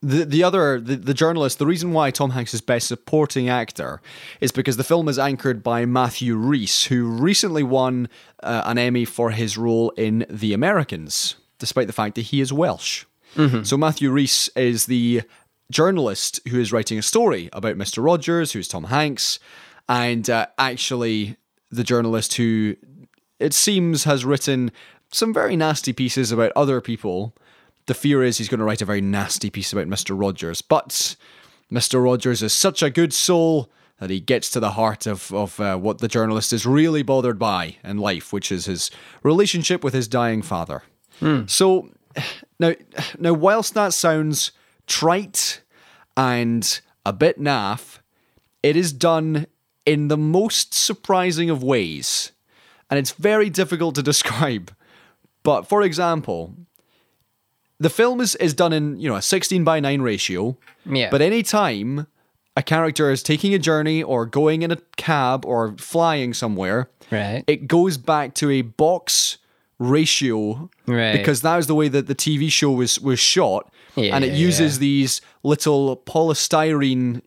[0.00, 4.00] the the other the, the journalist, the reason why Tom Hanks is best supporting actor
[4.40, 8.08] is because the film is anchored by Matthew Rhys, who recently won
[8.42, 12.52] uh, an Emmy for his role in The Americans, despite the fact that he is
[12.52, 13.04] Welsh.
[13.64, 15.22] So Matthew Rhys is the
[15.70, 18.02] journalist who is writing a story about Mr.
[18.02, 19.38] Rogers, who's Tom Hanks,
[19.88, 21.36] and uh, actually
[21.70, 22.76] the journalist who
[23.38, 24.72] it seems has written
[25.12, 27.34] some very nasty pieces about other people.
[27.88, 30.18] The fear is he's going to write a very nasty piece about Mr.
[30.18, 31.16] Rogers, but
[31.72, 32.04] Mr.
[32.04, 35.78] Rogers is such a good soul that he gets to the heart of, of uh,
[35.78, 38.90] what the journalist is really bothered by in life, which is his
[39.22, 40.82] relationship with his dying father.
[41.46, 41.88] So
[42.60, 42.74] now,
[43.18, 44.52] now, whilst that sounds
[44.86, 45.62] trite
[46.14, 48.00] and a bit naff,
[48.62, 49.46] it is done
[49.86, 52.32] in the most surprising of ways.
[52.90, 54.74] And it's very difficult to describe.
[55.42, 56.54] But for example,
[57.80, 60.56] the film is, is done in, you know, a 16 by 9 ratio.
[60.84, 61.10] Yeah.
[61.10, 62.06] But any time
[62.56, 67.44] a character is taking a journey or going in a cab or flying somewhere, Right.
[67.46, 69.38] it goes back to a box
[69.78, 71.12] ratio Right.
[71.16, 74.32] because that was the way that the TV show was was shot, Yeah, and it
[74.34, 74.80] uses yeah.
[74.80, 77.22] these little polystyrene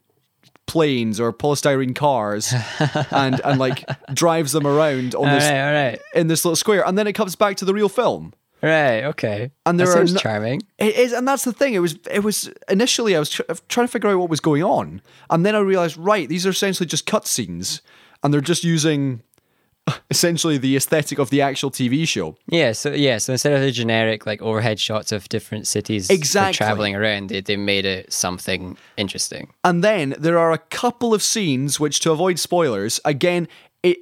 [0.68, 2.54] planes or polystyrene cars,
[3.12, 6.00] and and like drives them around on all this right, all right.
[6.14, 8.34] in this little square, and then it comes back to the real film.
[8.62, 9.52] Right, okay.
[9.66, 10.62] And that there are seems no- charming.
[10.78, 11.74] It is, and that's the thing.
[11.74, 14.64] It was, it was initially I was tr- trying to figure out what was going
[14.64, 17.82] on, and then I realized, right, these are essentially just cutscenes,
[18.24, 19.24] and they're just using
[20.12, 22.36] essentially the aesthetic of the actual TV show.
[22.48, 26.58] Yeah, so yeah, so instead of the generic like overhead shots of different cities Exactly.
[26.58, 29.52] traveling around, they, they made it something interesting.
[29.64, 33.48] And then there are a couple of scenes which, to avoid spoilers, again,
[33.82, 33.98] it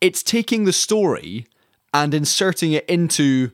[0.00, 1.46] it's taking the story
[1.94, 3.50] and inserting it into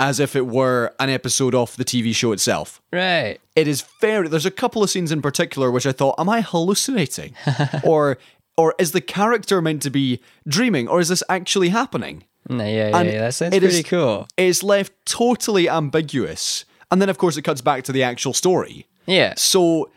[0.00, 2.80] as if it were an episode of the TV show itself.
[2.92, 3.38] Right.
[3.56, 4.28] It is very.
[4.28, 7.34] There's a couple of scenes in particular which I thought, am I hallucinating,
[7.84, 8.18] or
[8.56, 12.24] or is the character meant to be dreaming, or is this actually happening?
[12.48, 14.26] No, yeah, yeah, yeah, that sounds it is- pretty cool.
[14.36, 18.86] It's left totally ambiguous, and then of course it cuts back to the actual story.
[19.06, 19.34] Yeah.
[19.36, 19.90] So,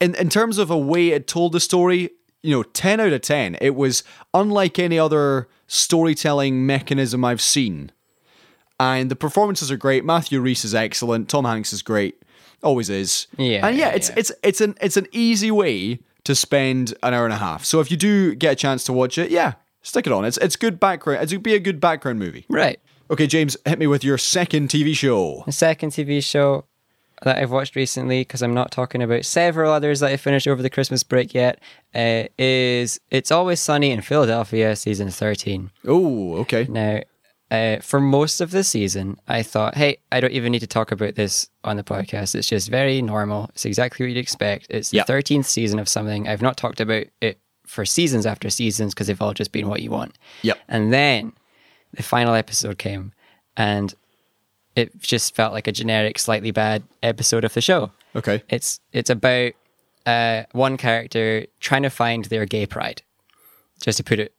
[0.00, 2.10] in in terms of a way it told the story,
[2.46, 3.56] you know, ten out of ten.
[3.60, 7.90] It was unlike any other storytelling mechanism I've seen,
[8.78, 10.04] and the performances are great.
[10.04, 11.28] Matthew Rhys is excellent.
[11.28, 12.22] Tom Hanks is great,
[12.62, 13.26] always is.
[13.36, 14.14] Yeah, and yeah, yeah, it's yeah.
[14.18, 17.64] it's it's an it's an easy way to spend an hour and a half.
[17.64, 20.24] So if you do get a chance to watch it, yeah, stick it on.
[20.24, 21.22] It's it's good background.
[21.22, 22.46] It's be a good background movie.
[22.48, 22.78] Right.
[23.10, 25.42] Okay, James, hit me with your second TV show.
[25.46, 26.64] The second TV show
[27.22, 30.62] that I've watched recently, because I'm not talking about several others that I finished over
[30.62, 31.60] the Christmas break yet,
[31.94, 35.70] uh, is It's Always Sunny in Philadelphia, season 13.
[35.86, 36.66] Oh, okay.
[36.68, 37.00] Now,
[37.50, 40.92] uh, for most of the season, I thought, hey, I don't even need to talk
[40.92, 42.34] about this on the podcast.
[42.34, 43.48] It's just very normal.
[43.54, 44.66] It's exactly what you'd expect.
[44.68, 45.06] It's the Yep.
[45.06, 46.28] 13th season of something.
[46.28, 49.80] I've not talked about it for seasons after seasons because they've all just been what
[49.82, 50.18] you want.
[50.42, 50.58] Yep.
[50.68, 51.32] And then
[51.92, 53.12] the final episode came
[53.56, 53.94] and
[54.76, 57.90] it just felt like a generic, slightly bad episode of the show.
[58.14, 58.42] Okay.
[58.48, 59.52] It's it's about
[60.06, 63.02] uh, one character trying to find their gay pride,
[63.82, 64.32] just to put it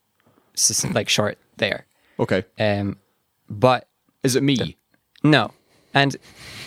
[0.93, 1.85] like short there.
[2.19, 2.45] Okay.
[2.59, 2.97] Um,
[3.49, 3.87] but
[4.23, 4.77] Is it me?
[5.23, 5.51] no,
[5.93, 6.15] and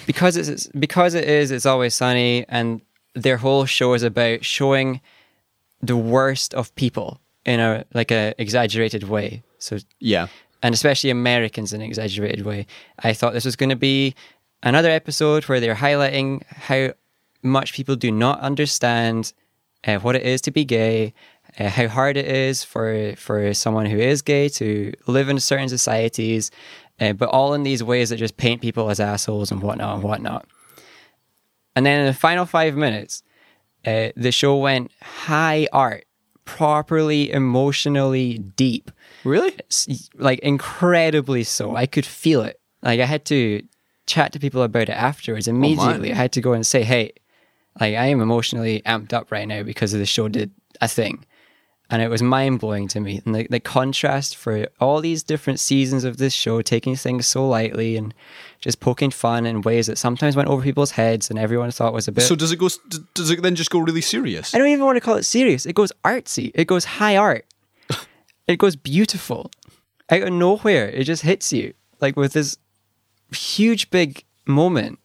[0.07, 2.81] because it's because it is, it's always sunny, and
[3.15, 5.01] their whole show is about showing
[5.83, 9.43] the worst of people in a like a exaggerated way.
[9.59, 10.29] So Yeah.
[10.63, 12.67] And especially Americans in an exaggerated way.
[12.99, 14.15] I thought this was going to be
[14.63, 16.93] another episode where they're highlighting how
[17.43, 19.33] much people do not understand
[19.87, 21.15] uh, what it is to be gay,
[21.59, 25.69] uh, how hard it is for for someone who is gay to live in certain
[25.69, 26.51] societies,
[27.01, 30.03] uh, but all in these ways that just paint people as assholes and whatnot and
[30.03, 30.47] whatnot.
[31.75, 33.23] And then in the final five minutes,
[33.87, 36.05] uh, the show went high art,
[36.57, 38.91] properly emotionally deep
[39.25, 39.55] Really?
[40.17, 41.77] like incredibly so.
[41.77, 42.61] I could feel it.
[42.83, 43.63] Like I had to
[44.07, 46.13] chat to people about it afterwards oh, immediately.
[46.13, 47.13] I had to go and say, "Hey,
[47.79, 51.25] like I am emotionally amped up right now because of the show did a thing."
[51.91, 53.21] And it was mind blowing to me.
[53.27, 57.47] And the, the contrast for all these different seasons of this show, taking things so
[57.47, 58.15] lightly and
[58.61, 62.07] just poking fun in ways that sometimes went over people's heads and everyone thought was
[62.07, 62.23] a bit.
[62.23, 62.69] So does it go?
[63.15, 64.55] Does it then just go really serious?
[64.55, 65.67] I don't even want to call it serious.
[65.67, 66.53] It goes artsy.
[66.55, 67.45] It goes high art.
[68.47, 69.51] it goes beautiful.
[70.11, 72.57] Out of nowhere, it just hits you like with this
[73.33, 74.99] huge big moment.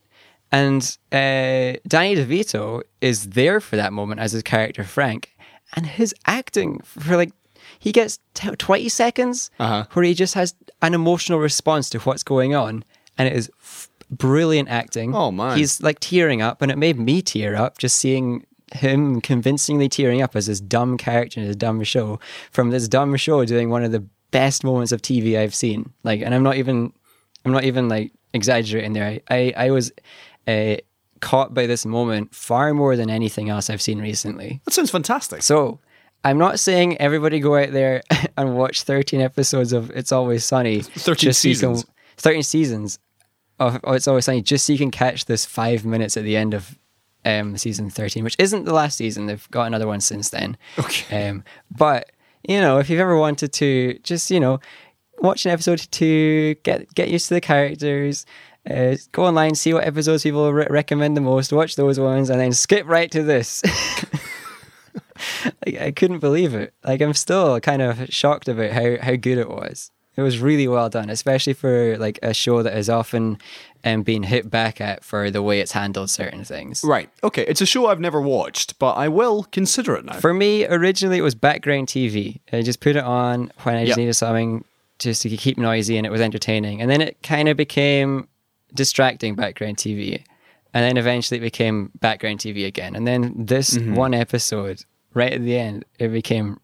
[0.52, 0.82] And
[1.12, 5.35] uh, Danny DeVito is there for that moment as his character Frank,
[5.76, 7.32] and his acting for like
[7.80, 9.86] he gets t- twenty seconds Uh-huh.
[9.94, 12.84] where he just has an emotional response to what's going on,
[13.18, 15.14] and it is f- brilliant acting.
[15.16, 19.22] Oh, my he's like tearing up, and it made me tear up just seeing him
[19.22, 22.20] convincingly tearing up as this dumb character in this dumb show
[22.52, 25.92] from this dumb show doing one of the best moments of TV I've seen.
[26.04, 26.92] Like, and I'm not even,
[27.46, 29.06] I'm not even like exaggerating there.
[29.06, 29.92] I, I, I was
[30.48, 30.76] uh,
[31.26, 34.62] caught by this moment far more than anything else I've seen recently.
[34.66, 35.42] That sounds fantastic.
[35.42, 35.80] So.
[36.24, 38.02] I'm not saying everybody go out there
[38.38, 40.82] and watch 13 episodes of It's Always Sunny.
[40.82, 41.86] 13 just so can- seasons.
[42.18, 43.00] 13 seasons
[43.60, 46.36] of oh, It's Always Sunny, just so you can catch this five minutes at the
[46.36, 46.80] end of
[47.26, 49.28] um, season 13, which isn't the last season.
[49.28, 50.58] They've got another one since then.
[50.80, 51.30] Okay.
[51.30, 52.12] Um, but,
[52.48, 54.60] you know, if you've ever wanted to just, you know,
[55.20, 58.26] watch an episode to get, get used to the characters,
[58.70, 62.40] uh, go online, see what episodes people re- recommend the most, watch those ones, and
[62.40, 63.62] then skip right to this.
[65.66, 66.74] Like, I couldn't believe it.
[66.84, 69.92] Like I'm still kind of shocked about how, how good it was.
[70.18, 73.38] It was really well done, especially for like a show that has often
[73.84, 76.84] um, been hit back at for the way it's handled certain things.
[76.84, 77.10] Right.
[77.24, 77.44] Okay.
[77.48, 80.20] It's a show I've never watched, but I will consider it now.
[80.20, 82.40] For me, originally it was background TV.
[82.54, 83.98] I just put it on when I just Yep.
[83.98, 84.64] needed something
[85.00, 86.82] just to keep noisy and it was entertaining.
[86.82, 88.28] And then it kind of became
[88.76, 90.24] distracting background TV.
[90.74, 92.96] And then eventually it became background TV again.
[92.96, 93.96] And then this Mm-hmm.
[93.96, 96.60] one episode, right at the end, it became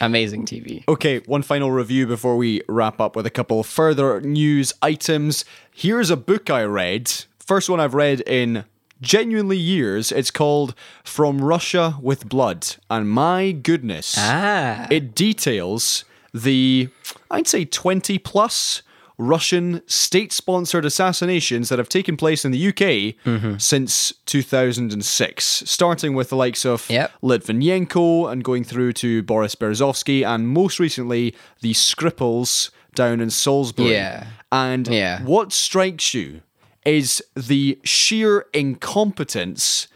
[0.00, 0.84] amazing TV.
[0.88, 5.44] Okay, one final review before we wrap up with a couple further news items.
[5.74, 7.10] Here's a book I read.
[7.38, 8.64] First one I've read in
[9.00, 10.12] genuinely years.
[10.12, 12.76] It's called From Russia with Blood.
[12.88, 14.86] And my goodness, Ah.
[14.90, 16.88] it details the,
[17.30, 18.82] I'd say, 20 plus
[19.20, 23.58] Russian state sponsored assassinations that have taken place in the UK mm-hmm.
[23.58, 27.12] since 2006, starting with the likes of Yep.
[27.22, 33.92] Litvinenko and going through to Boris Berezovsky and most recently the Skripals down in Salisbury.
[33.92, 34.26] Yeah.
[34.50, 35.22] And Yeah.
[35.22, 36.40] what strikes you
[36.86, 39.86] is the sheer incompetence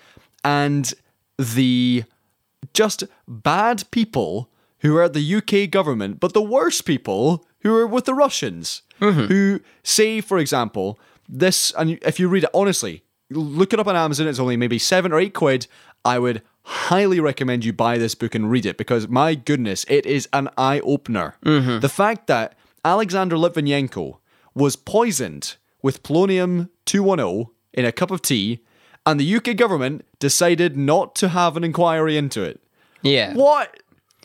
[0.45, 0.93] and
[1.39, 2.05] the
[2.75, 4.51] just bad people
[4.81, 8.83] who are at the UK government, but the worst people who are with the Russians,
[9.01, 13.97] who say, for example, this, and if you read it honestly, look it up on
[13.97, 15.67] Amazon, it's only maybe seven or eight quid.
[16.05, 20.07] I would highly recommend you buy this book and read it because, my goodness, it
[20.07, 21.37] is an eye opener.
[21.43, 24.19] The fact that Alexander Litvinenko
[24.55, 28.61] was poisoned with polonium 210 in a cup of tea,
[29.07, 32.61] and the UK government decided not to have an inquiry into it.
[33.03, 33.35] Yeah.
[33.35, 33.79] What?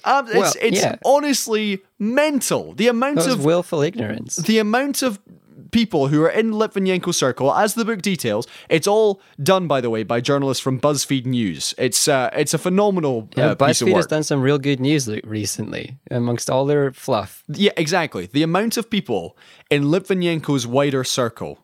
[0.06, 0.96] Um, it's Well, it's yeah.
[1.04, 2.74] honestly mental.
[2.74, 4.38] The amount That was of willful ignorance.
[4.38, 5.20] the amount of
[5.72, 9.90] people who are in Litvinenko's circle, as the book details, it's all done, by the
[9.92, 11.76] way, by journalists from BuzzFeed News.
[11.78, 14.80] It's uh, it's a phenomenal Yeah, uh, piece of BuzzFeed has done some real good
[14.80, 17.44] news recently amongst all their fluff.
[17.48, 18.26] Yeah, exactly.
[18.32, 19.38] The amount of people
[19.70, 21.60] in Litvinenko's wider circle,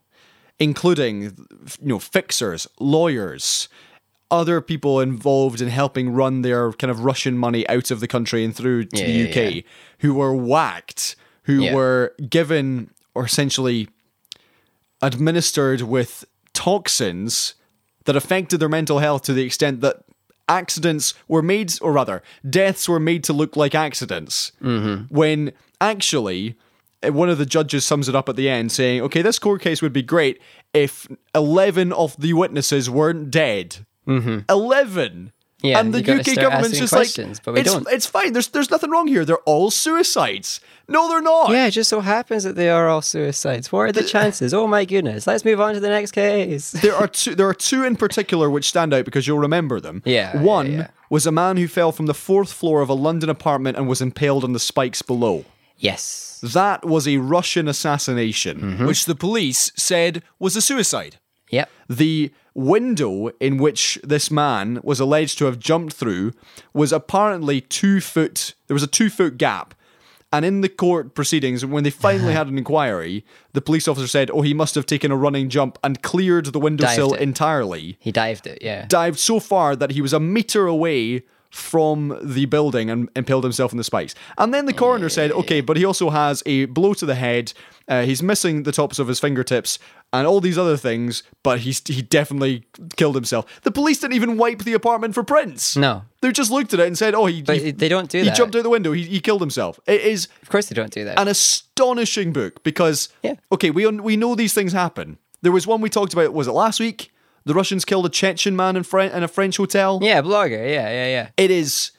[0.59, 1.21] including
[1.81, 3.69] you know fixers, lawyers,
[4.32, 8.43] other people involved in helping run their kind of Russian money out of the country
[8.43, 9.61] and through to Yeah, the UK, yeah.
[9.99, 11.73] who were whacked, who Yeah.
[11.76, 13.88] were given or essentially
[15.01, 17.55] administered with toxins
[18.05, 19.97] that affected their mental health to the extent that
[20.47, 24.51] accidents were made, or rather, deaths were made to look like accidents.
[24.61, 25.51] When
[25.82, 26.55] actually,
[27.03, 29.61] uh, one of the judges sums it up at the end saying, okay, this court
[29.61, 30.39] case would be great
[30.73, 33.86] if 11 of the witnesses weren't dead.
[34.08, 35.32] 11!
[35.62, 37.08] Yeah, and the UK government's just like,
[37.43, 38.34] but it's, don't." it's fine.
[38.34, 39.26] There's there's nothing wrong here.
[39.26, 40.60] They're all suicides.
[40.88, 41.49] No, they're not.
[41.49, 43.72] Yeah, it just so happens that they are all suicides.
[43.72, 44.53] What are the chances?
[44.53, 45.26] Oh my goodness.
[45.26, 46.72] Let's move on to the next case.
[46.72, 50.03] there are two there are two in particular which stand out because you'll remember them.
[50.06, 50.88] Yeah, One yeah, yeah.
[51.10, 54.01] was a man who fell from the fourth floor of a London apartment and was
[54.01, 55.45] impaled on the spikes below.
[55.78, 56.39] Yes.
[56.43, 58.86] That was a Russian assassination, Mm-hmm.
[58.86, 61.18] which the police said was a suicide.
[61.56, 61.70] Yep.
[61.89, 66.34] The window in which this man was alleged to have jumped through
[66.74, 68.56] was apparently two foot.
[68.68, 69.74] There was a two foot gap.
[70.34, 74.30] And in the court proceedings, when they finally had an inquiry, the police officer said,
[74.32, 77.22] Oh, he must have taken a running jump and cleared the windowsill it.
[77.22, 77.97] entirely.
[77.99, 78.86] He dived it, yeah.
[78.88, 81.24] Dived so far that he was a meter away
[81.56, 84.14] from the building and impaled himself on the spikes.
[84.38, 87.53] And then the coroner said, okay, but he also has a blow to the head.
[87.88, 89.80] Uh, he's missing the tops of his fingertips
[90.12, 92.66] and all these other things, but he's he definitely
[92.97, 93.45] killed himself.
[93.62, 95.78] The police didn't even wipe the apartment for prints.
[95.78, 96.03] No.
[96.22, 98.26] They just looked at it and said, oh, he, But he, they don't do he
[98.26, 98.32] that.
[98.32, 98.91] He jumped out the window.
[98.91, 99.80] He, he killed himself.
[99.88, 101.18] It is Of course, they don't do that.
[101.18, 103.36] an astonishing book because Yeah.
[103.51, 105.18] okay, we we know these things happen.
[105.41, 106.34] There was one we talked about.
[106.34, 107.12] Was it last week?
[107.45, 109.99] The Russians killed a Chechen man in, Fre- in a French hotel.
[110.01, 110.57] yeah, blogger.
[110.57, 111.29] Yeah, yeah, yeah.
[111.37, 111.91] It is.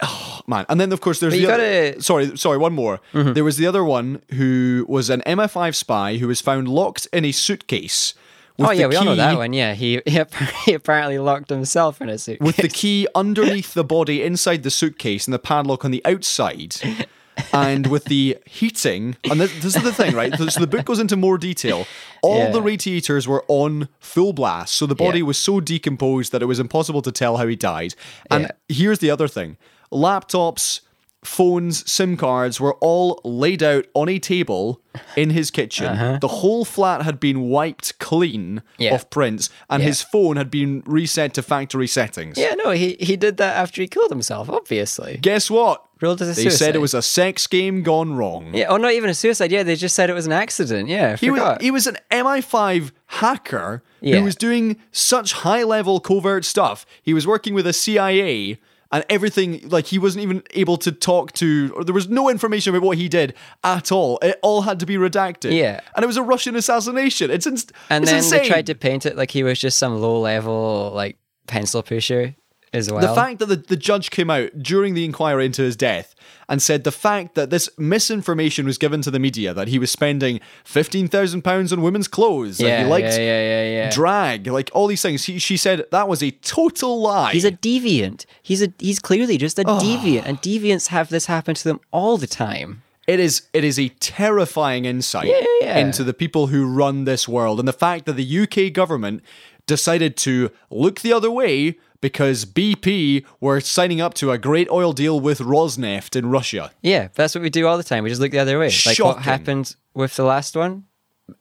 [0.00, 2.00] Oh, man, and then of course there's the gotta- Mm-hmm.
[2.00, 3.00] sorry, sorry, one more.
[3.12, 7.24] There was the other one who was an MI5 spy who was found locked in
[7.24, 8.14] a suitcase.
[8.56, 9.52] With Oh yeah, we all know that one.
[9.52, 10.00] Yeah, he,
[10.64, 12.46] he apparently locked himself in a suitcase.
[12.46, 16.76] with the key underneath the body inside the suitcase and the padlock on the outside.
[17.52, 20.34] and with the heating, and this, this is the thing, right?
[20.36, 21.86] So the book goes into more detail.
[22.22, 22.50] All Yeah.
[22.50, 25.24] the radiators were on full blast, so the body Yeah.
[25.26, 27.94] was so decomposed that it was impossible to tell how he died.
[28.30, 29.56] And here's the other thing
[29.92, 30.80] laptops,
[31.26, 34.80] phones, SIM cards were all laid out on a table
[35.16, 36.18] in his kitchen.
[36.20, 38.74] The whole flat had been wiped clean Uh-huh.
[38.78, 38.94] Yeah.
[38.94, 39.88] of prints, and Yeah.
[39.88, 42.38] his phone had been reset to factory settings.
[42.38, 44.48] yeah, no, he he did that after he killed himself.
[44.48, 45.82] Obviously, Guess what?
[46.02, 46.58] ruled as a They suicide.
[46.58, 48.50] said it was a sex game gone wrong.
[48.54, 49.50] Yeah, oh, not even a suicide.
[49.50, 50.88] Yeah, they just said it was an accident.
[50.90, 54.18] Yeah, I He was, he was an MI5 hacker Yeah.
[54.18, 56.84] who was doing such high level covert stuff.
[57.02, 58.58] He was working with the CIA
[58.92, 62.74] and everything, like, he wasn't even able to talk to, or there was no information
[62.74, 63.34] about what he did
[63.64, 64.18] at all.
[64.22, 65.56] It all had to be redacted.
[65.56, 65.80] Yeah.
[65.94, 67.30] And it was a Russian assassination.
[67.30, 68.42] It's, ins- and it's then insane.
[68.42, 72.34] they tried to paint it like he was just some low level like pencil pusher
[72.76, 73.00] as well.
[73.00, 76.14] The fact that the, the judge came out during the inquiry into his death
[76.48, 79.90] and said the fact that this misinformation was given to the media that he was
[79.90, 83.90] spending fifteen thousand pounds on women's clothes, yeah, he liked yeah, yeah, yeah, yeah.
[83.90, 85.24] drag, like all these things.
[85.24, 87.32] He, she said that was a total lie.
[87.32, 88.26] He's a deviant.
[88.42, 89.78] He's a he's clearly just a Oh.
[89.78, 92.82] deviant, and deviants have this happen to them all the time.
[93.08, 95.78] It is it is a terrifying insight Yeah.
[95.78, 99.22] into the people who run this world and the fact that the UK government
[99.66, 104.92] decided to look the other way because BP were signing up to a great oil
[104.92, 106.70] deal with Rosneft in Russia.
[106.82, 108.04] Yeah, that's what we do all the time.
[108.04, 108.70] We just look the other way.
[108.84, 110.84] Like what happened with the last one?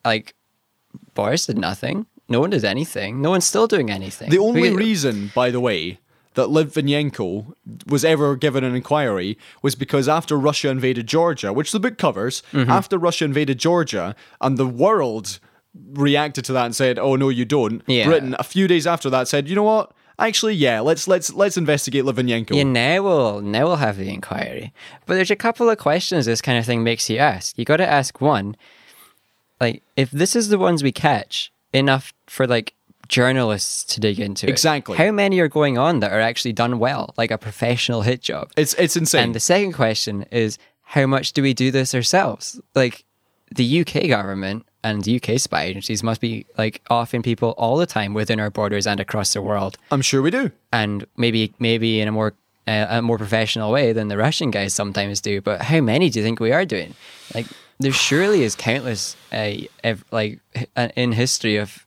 [0.03, 0.33] Like
[1.13, 2.05] Boris did nothing.
[2.27, 3.21] No one did anything.
[3.21, 4.29] No one's still doing anything.
[4.31, 5.99] The only We- reason, by the way,
[6.33, 7.53] that Litvinenko
[7.87, 12.43] was ever given an inquiry was because after Russia invaded Georgia, which the book covers,
[12.51, 12.69] Mm-hmm.
[12.69, 15.39] after Russia invaded Georgia and the world
[15.93, 18.05] reacted to that and said, "Oh no, you don't." Yeah.
[18.07, 19.91] Britain a few days after that said, "You know what?
[20.17, 24.73] Actually, yeah, let's let's let's investigate Litvinenko." Yeah, now we'll now we'll have the inquiry.
[25.05, 27.57] But there's a couple of questions this kind of thing makes you ask.
[27.57, 28.55] You got to ask one,
[29.59, 32.73] like if this is the ones we catch enough for like
[33.07, 34.49] journalists to dig into it.
[34.49, 34.97] Exactly.
[34.97, 38.51] How many are going on that are actually done well, like a professional hit job?
[38.57, 39.25] It's it's insane.
[39.25, 42.59] And the second question is how much do we do this ourselves?
[42.73, 43.05] Like
[43.53, 48.13] the UK government and UK spy agencies must be like offing people all the time
[48.13, 50.51] within our borders and across the world I'm sure we do.
[50.71, 52.31] and maybe maybe in a more
[52.67, 55.39] uh, a more professional way than the Russian guys sometimes do.
[55.41, 56.95] But how many do you think we are doing?
[57.35, 57.45] Like
[57.79, 59.51] there surely is countless uh,
[59.83, 61.84] ev- like h- in history of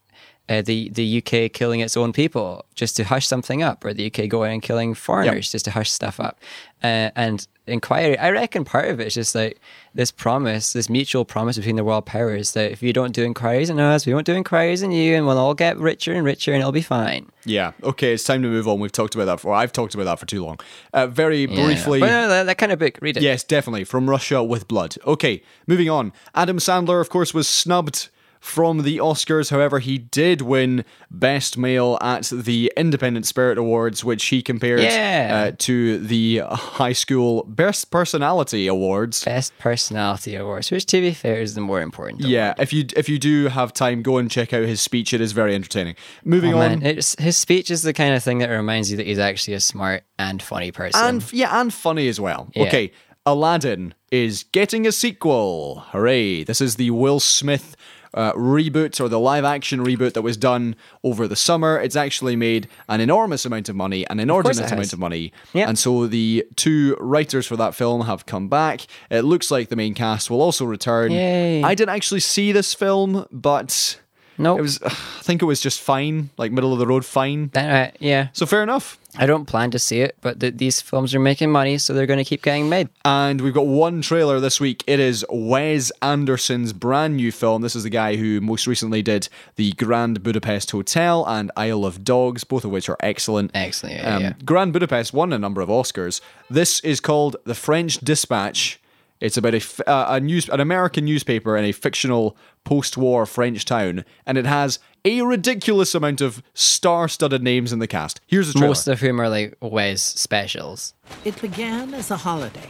[0.49, 4.07] uh, the the UK killing its own people just to hush something up, or the
[4.07, 6.39] UK going and killing foreigners just to hush stuff up.
[6.83, 9.61] Uh, and inquiry, I reckon part of it is just like
[9.95, 13.69] this promise, this mutual promise between the world powers that if you don't do inquiries
[13.69, 16.53] on us, we won't do inquiries on you, and we'll all get richer and richer,
[16.53, 17.27] and it'll be fine.
[17.45, 17.73] Yeah.
[17.83, 18.79] Okay, it's time to move on.
[18.81, 19.53] We've talked about that for.
[19.53, 20.61] I've talked about that for too long.
[20.95, 21.65] Uh, very Yeah.
[21.65, 22.01] briefly.
[22.01, 23.23] But no, that, that kind of book, read it.
[23.23, 23.85] Yes, definitely.
[23.85, 24.95] From Russia with Blood.
[25.05, 26.13] Okay, moving on.
[26.35, 28.09] Adam Sandler, of course, was snubbed
[28.41, 29.51] from the Oscars.
[29.51, 35.49] However, he did win Best Male at the Independent Spirit Awards, which he compared Yeah.
[35.51, 39.25] uh, to the High School Best Personality Awards.
[39.25, 42.21] Best Personality Awards, which to be fair is the more important.
[42.23, 42.31] award.
[42.33, 45.13] Yeah, if you if you do have time, go and check out his speech.
[45.13, 45.97] It is very entertaining.
[46.25, 46.81] Moving Oh, on.
[46.81, 50.05] his speech is the kind of thing that reminds you that he's actually a smart
[50.19, 51.01] and funny person.
[51.05, 52.49] and yeah, and funny as well.
[52.55, 52.65] Yeah.
[52.65, 52.93] Okay,
[53.27, 55.81] Aladdin is getting a sequel.
[55.89, 56.45] Hooray!
[56.45, 57.77] This is the Will Smith
[58.19, 61.79] uh, reboot or the live action reboot that was done over the summer.
[61.79, 64.73] It's actually made an enormous amount of money, an inordinate has.
[64.73, 65.69] amount of money, Yeah.
[65.69, 68.87] and so the two writers for that film have come back.
[69.11, 71.13] It looks like the main cast will also return.
[71.13, 71.63] Yay.
[71.63, 74.01] I didn't actually see this film, but.
[74.39, 74.59] Nope.
[74.59, 74.89] It was, I
[75.23, 77.51] think it was just fine, like middle of the road fine.
[77.55, 78.99] Uh, yeah, So fair enough.
[79.17, 82.07] I don't plan to see it, but th- these films are making money, so they're
[82.07, 82.89] going to keep getting made.
[83.05, 84.85] And we've got one trailer this week.
[84.87, 87.63] It is Wes Anderson's brand new film.
[87.63, 92.05] This is the guy who most recently did the Grand Budapest Hotel and Isle of
[92.05, 93.51] Dogs, both of which are excellent.
[93.55, 94.33] Excellent, yeah, Um, yeah.
[94.45, 96.21] Grand Budapest won a number of Oscars.
[96.49, 98.79] This is called The French Dispatch.
[99.21, 103.65] It's about a, f- uh, a news, an American newspaper in a fictional post-war French
[103.65, 108.21] town, and it has a ridiculous amount of star-studded names in the cast.
[108.27, 108.69] Here's the trailer.
[108.69, 110.93] Most of whom are like Wes specials.
[111.25, 112.69] It began as a holiday.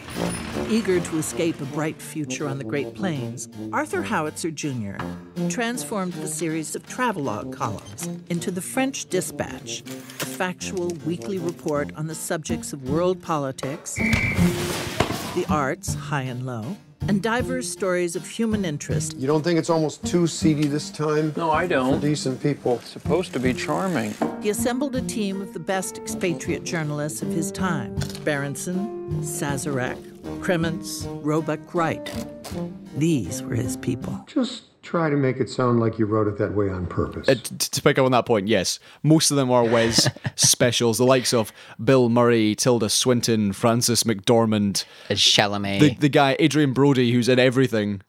[0.69, 4.97] Eager to escape a bright future on the Great Plains, Arthur Howitzer Jr.
[5.49, 12.07] transformed the series of travelogue columns into the French Dispatch, a factual weekly report on
[12.07, 13.97] the subjects of world politics,
[15.39, 19.71] the arts, high and low, and diverse stories of human interest You don't think it's
[19.71, 21.33] almost too seedy this time?
[21.37, 22.01] No, I don't.
[22.01, 22.81] decent people.
[22.81, 24.15] Supposed to be charming.
[24.43, 27.95] He assembled a team of the best expatriate journalists of his time
[28.27, 29.99] Berensen, Sazerac,
[30.41, 32.11] Krementz, Roebuck Wright.
[32.97, 34.19] These were his people.
[34.27, 37.29] Just try to make it sound like you wrote it that way on purpose.
[37.29, 40.97] Uh, t- to pick up on that point, yes, most of them are Wes specials,
[40.97, 45.81] the likes of Bill Murray, Tilda Swinton, Frances McDormand, It's Chalamet.
[45.81, 48.01] the the guy Adrien Brody who's in everything,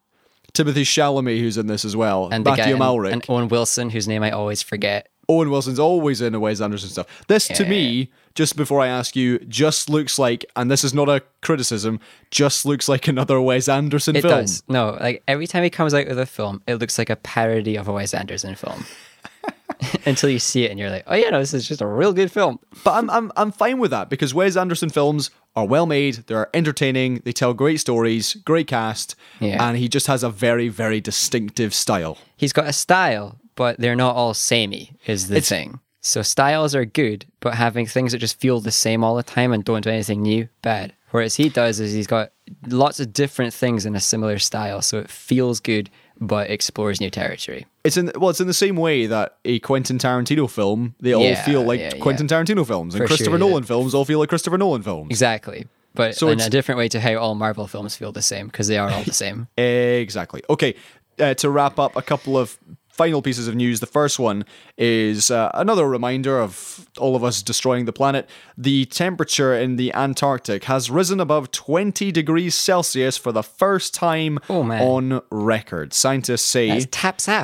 [0.53, 3.89] Timothy Chalamet who's in this as well, and the Matthew guy and, and Owen Wilson,
[3.89, 5.09] whose name I always forget.
[5.29, 7.05] Owen Wilson's always in a Wes Anderson stuff.
[7.27, 11.07] This to me, just before I ask you, just looks like, and this is not
[11.07, 11.99] a criticism,
[12.31, 14.33] just looks like another Wes Anderson It film.
[14.33, 14.63] does.
[14.67, 17.77] No, like every time he comes out with a film, it looks like a parody
[17.77, 18.85] of a Wes Anderson film.
[20.05, 22.11] Until you see it and you're like, oh yeah, no, this is just a real
[22.11, 22.59] good film.
[22.83, 26.49] But I'm, I'm I'm fine with that because Wes Anderson films are well made, they're
[26.53, 29.63] entertaining, they tell great stories, great cast, Yeah.
[29.65, 32.17] and he just has a very very distinctive style.
[32.35, 35.79] He's got a style, but they're not all samey, is the It's- thing.
[36.01, 39.51] So styles are good, but having things that just feel the same all the time
[39.51, 40.93] and don't do anything new, bad.
[41.11, 42.31] Whereas he does is he's got
[42.67, 45.89] lots of different things in a similar style, so it feels good
[46.21, 47.65] but explores new territory.
[47.83, 51.23] It's in well, it's in the same way that a Quentin Tarantino film they all
[51.23, 52.01] Yeah, feel like yeah, yeah.
[52.01, 53.49] Quentin Tarantino films, and For Christopher sure, yeah.
[53.49, 55.07] Nolan films all feel like Christopher Nolan films.
[55.09, 55.67] Exactly.
[55.95, 58.47] But So in it's- a different way to how all Marvel films feel the same,
[58.47, 59.47] because they are all the same.
[59.57, 60.41] Exactly.
[60.49, 60.75] Okay,
[61.19, 62.57] uh, to wrap up, a couple of
[62.99, 63.79] final pieces of news.
[63.79, 64.43] The first one
[64.77, 68.27] is uh, another reminder of all of us destroying the planet.
[68.57, 74.37] The temperature in the Antarctic has risen above 20 degrees Celsius for the first time
[74.49, 75.93] Oh, on record.
[75.93, 76.87] Scientists say That's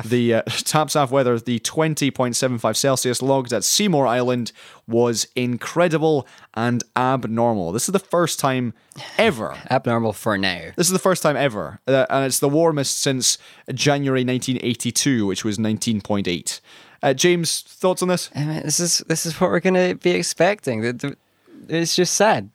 [0.04, 0.42] the uh,
[0.72, 4.52] Tapsaf weather, the 20.75 Celsius logged at Seymour Island
[4.88, 7.72] was incredible and abnormal.
[7.72, 8.72] This is the first time
[9.18, 10.70] ever Abnormal for now.
[10.76, 13.38] this is the first time ever, uh, and it's the warmest since
[13.74, 16.60] January 1982, which was 19.8.
[17.02, 18.30] Uh, James, thoughts on this?
[18.34, 20.80] I mean, this is this is what we're gonna be expecting.
[20.82, 21.16] The- the-
[21.68, 22.50] It's just sad.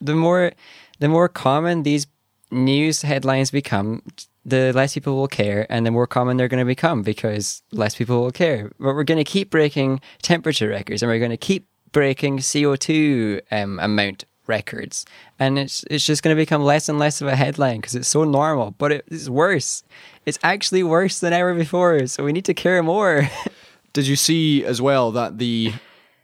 [0.00, 0.52] The more
[0.98, 2.06] the more common these
[2.50, 4.02] news headlines become,
[4.44, 7.94] the less people will care, and the more common they're going to become because less
[7.94, 8.70] people will care.
[8.78, 12.76] But we're going to keep breaking temperature records, and we're going to keep breaking CO
[12.76, 15.06] two um, amount records,
[15.38, 18.08] and it's it's just going to become less and less of a headline because it's
[18.08, 18.72] so normal.
[18.72, 19.82] But it, it's worse.
[20.26, 22.06] It's actually worse than ever before.
[22.06, 23.28] So we need to care more.
[23.92, 25.72] Did you see as well that the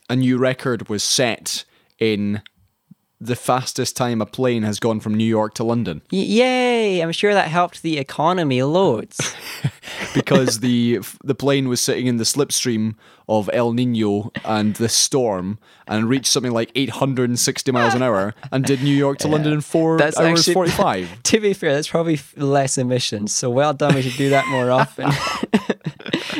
[0.08, 1.64] a new record was set
[1.98, 2.42] in
[3.20, 7.00] the fastest time a plane has gone from New York to London Y- Yay!
[7.00, 9.34] I'm sure that helped the economy loads.
[10.14, 12.94] because the the plane was sitting in the slipstream
[13.28, 18.64] of El Nino and the storm and reached something like 860 miles an hour and
[18.64, 21.22] did New York to London in four That's hours actually 45.
[21.22, 23.32] to be fair, that's probably less emissions.
[23.32, 23.94] So well done.
[23.94, 25.08] We should do that more often.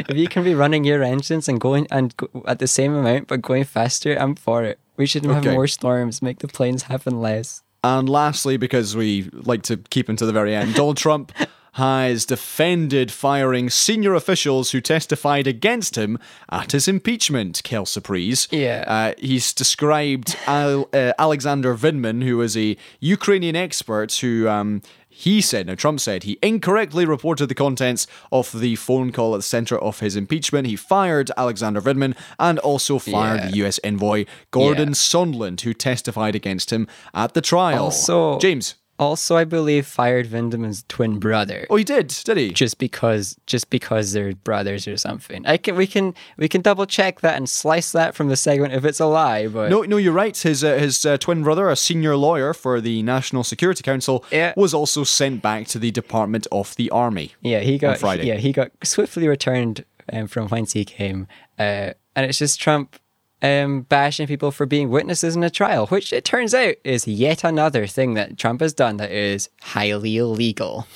[0.08, 3.28] if you can be running your engines and going and go at the same amount
[3.28, 4.80] but going faster, I'm for it.
[5.00, 5.54] We should have Okay.
[5.54, 7.62] more storms, make the planes happen less.
[7.82, 11.32] And lastly, because we like to keep until the very end, Donald Trump
[11.74, 16.18] has defended firing senior officials who testified against him
[16.50, 18.46] at his impeachment, Kel Surprise.
[18.50, 18.84] Yeah.
[18.86, 24.48] Uh, he's described Al- uh, Alexander Vindman, who is a Ukrainian expert who.
[24.48, 24.82] Um,
[25.20, 29.38] he said, now Trump said, he incorrectly reported the contents of the phone call at
[29.38, 30.66] the center of his impeachment.
[30.66, 33.50] He fired Alexander Vindman and also fired Yeah.
[33.50, 34.94] the US envoy Gordon Yeah.
[34.94, 37.84] Sondland, who testified against him at the trial.
[37.84, 38.76] Also- James.
[39.00, 41.66] Also, I believe fired Vindman's twin brother.
[41.70, 42.50] Oh, he did, did he?
[42.52, 45.44] just because just because they're brothers or something.
[45.46, 48.74] I can we can we can double check that and slice that from the segment
[48.74, 50.36] if it's a lie, but No, no, you're right.
[50.36, 54.52] His uh, his uh, twin brother, a senior lawyer for the National Security Council, Yeah.
[54.56, 57.32] was also sent back to the Department of the Army.
[57.40, 58.26] yeah, he got Friday.
[58.26, 61.26] yeah, he got swiftly returned um, from whence he came,
[61.58, 62.96] uh, and it's just Trump
[63.42, 67.44] um, bashing people for being witnesses in a trial, which it turns out is yet
[67.44, 70.86] another thing that Trump has done that is highly illegal.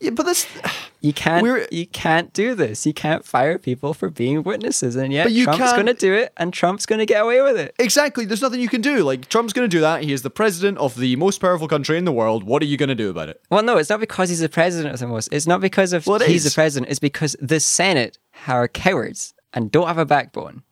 [0.00, 0.46] Yeah, but this.
[1.00, 1.42] You can't.
[1.42, 2.84] We're- you can't do this.
[2.84, 6.52] You can't fire people for being witnesses, and yet Trump's going to do it, and
[6.52, 7.74] Trump's going to get away with it.
[7.78, 8.24] Exactly.
[8.24, 9.04] There's nothing you can do.
[9.04, 10.02] Like Trump's going to do that.
[10.02, 12.42] He is the president of the most powerful country in the world.
[12.42, 13.40] What are you going to do about it?
[13.50, 15.28] Well, no, it's not because he's the president of the most.
[15.32, 16.52] It's not because of Well, it he's is.
[16.52, 16.90] the president.
[16.90, 20.62] It's because the Senate are cowards and don't have a backbone.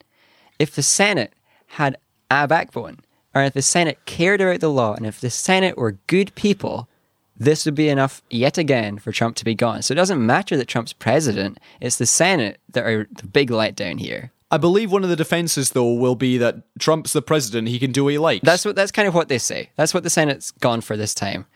[0.62, 1.32] If the Senate
[1.66, 1.96] had
[2.30, 3.00] a backbone,
[3.34, 6.88] or if the Senate cared about the law, and if the Senate were good people,
[7.36, 9.82] this would be enough yet again for Trump to be gone.
[9.82, 13.98] So it doesn't matter that Trump's president; it's the Senate that are the big letdown
[13.98, 14.30] here.
[14.52, 17.66] I believe one of the defenses though will be that Trump's the president.
[17.66, 18.44] He can do what he likes.
[18.44, 19.70] That's what that's kind of what they say.
[19.74, 21.46] That's what the Senate's gone for this time.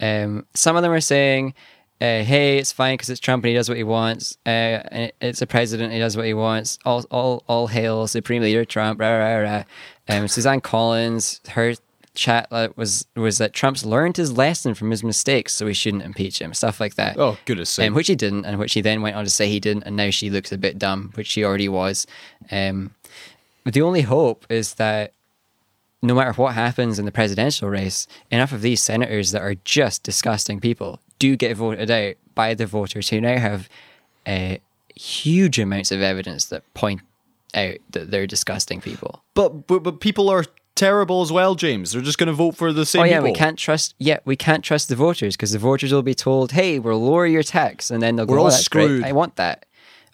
[0.00, 1.54] Um, some of them are saying,
[2.00, 4.36] uh, "Hey, it's fine because it's Trump and he does what he wants.
[4.46, 6.78] Uh, it's a president; he does what he wants.
[6.84, 9.64] All, all, all hail Supreme Leader Trump." Rah, rah, rah.
[10.08, 11.74] Um, Suzanne Collins, her
[12.16, 16.40] chat was was that Trump's learned his lesson from his mistakes, so we shouldn't impeach
[16.40, 16.52] him.
[16.54, 17.16] Stuff like that.
[17.18, 17.88] oh goodness sake.
[17.88, 19.96] Um, which he didn't, and which he then went on to say he didn't, and
[19.96, 22.06] now she looks a bit dumb, which she already was.
[22.50, 22.94] Um,
[23.62, 25.12] but the only hope is that
[26.02, 30.02] no matter what happens in the presidential race, enough of these senators that are just
[30.02, 33.68] disgusting people do get voted out by the voters who now have
[34.26, 34.56] uh,
[34.94, 37.00] huge amounts of evidence that point
[37.54, 39.22] out that they're disgusting people.
[39.34, 40.44] but, but but people are
[40.74, 41.92] terrible as well, James.
[41.92, 43.30] They're just going to vote for the same Oh yeah, people.
[43.30, 43.94] we can't trust.
[43.98, 47.26] Yeah, we can't trust the voters because the voters will be told, "Hey, we'll lower
[47.26, 48.84] your tax," and then they'll go, We're all "Oh, that's great.
[48.84, 49.64] screwed." I want that.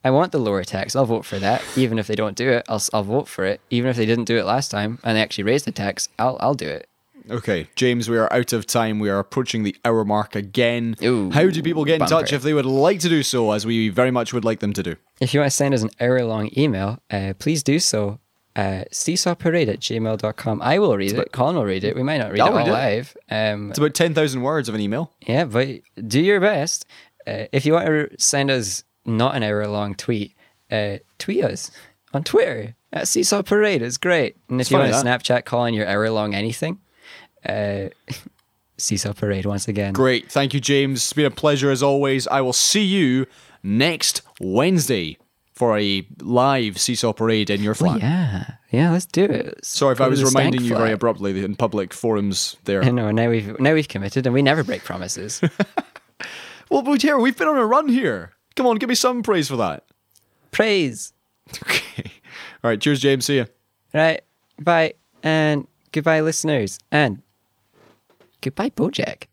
[0.04, 0.94] I want the lower tax.
[0.96, 2.64] I'll vote for that, even if they don't do it.
[2.68, 5.22] I'll I'll vote for it, even if they didn't do it last time and they
[5.22, 6.08] actually raised the tax.
[6.18, 6.88] I'll I'll do it.
[7.30, 8.98] Okay, James, we are out of time.
[8.98, 10.96] We are approaching the hour mark again.
[11.02, 12.10] Ooh, How do people get in bumper.
[12.14, 14.72] touch if they would like to do so, as we very much would like them
[14.72, 14.96] to do?
[15.20, 18.18] If you want to send us an hour long email, uh, please do so.
[18.54, 20.60] Uh, seesawparade at gmail.com.
[20.60, 21.32] I will read it.
[21.32, 21.96] Colin will read it.
[21.96, 22.72] We might not read it all read it.
[22.72, 23.16] live.
[23.30, 25.10] Um, It's about 10,000 words of an email.
[25.26, 25.68] Yeah, but
[26.06, 26.84] do your best.
[27.26, 30.34] Uh, if you want to send us not an hour long tweet,
[30.70, 31.70] uh, tweet us
[32.12, 33.80] on Twitter at Seesaw Parade.
[33.80, 34.36] It's great.
[34.50, 34.98] And if you want to.
[34.98, 36.78] Snapchat calling your hour long anything,
[37.46, 37.88] uh,
[38.78, 39.92] Seesaw Parade once again.
[39.92, 40.30] Great.
[40.30, 40.98] Thank you, James.
[40.98, 42.26] It's been a pleasure as always.
[42.26, 43.26] I will see you
[43.62, 45.18] next Wednesday
[45.52, 48.00] for a live Seesaw Parade in your flat.
[48.00, 49.64] Yeah, yeah, let's do it.
[49.64, 52.82] Sorry if Go I was reminding you very abruptly in public forums there.
[52.84, 53.10] no, know.
[53.10, 55.40] Now we've now we've committed, and we never break promises.
[56.70, 58.32] well, but here, we've been on a run here.
[58.56, 59.84] Come on, give me some praise for that.
[60.50, 61.12] Praise.
[61.62, 62.10] Okay.
[62.64, 62.80] All right.
[62.80, 63.26] Cheers, James.
[63.26, 63.44] See ya.
[63.94, 64.22] Right.
[64.58, 64.94] Bye.
[65.22, 66.78] And goodbye, listeners.
[66.90, 67.22] And
[68.42, 69.31] goodbye, Bojack.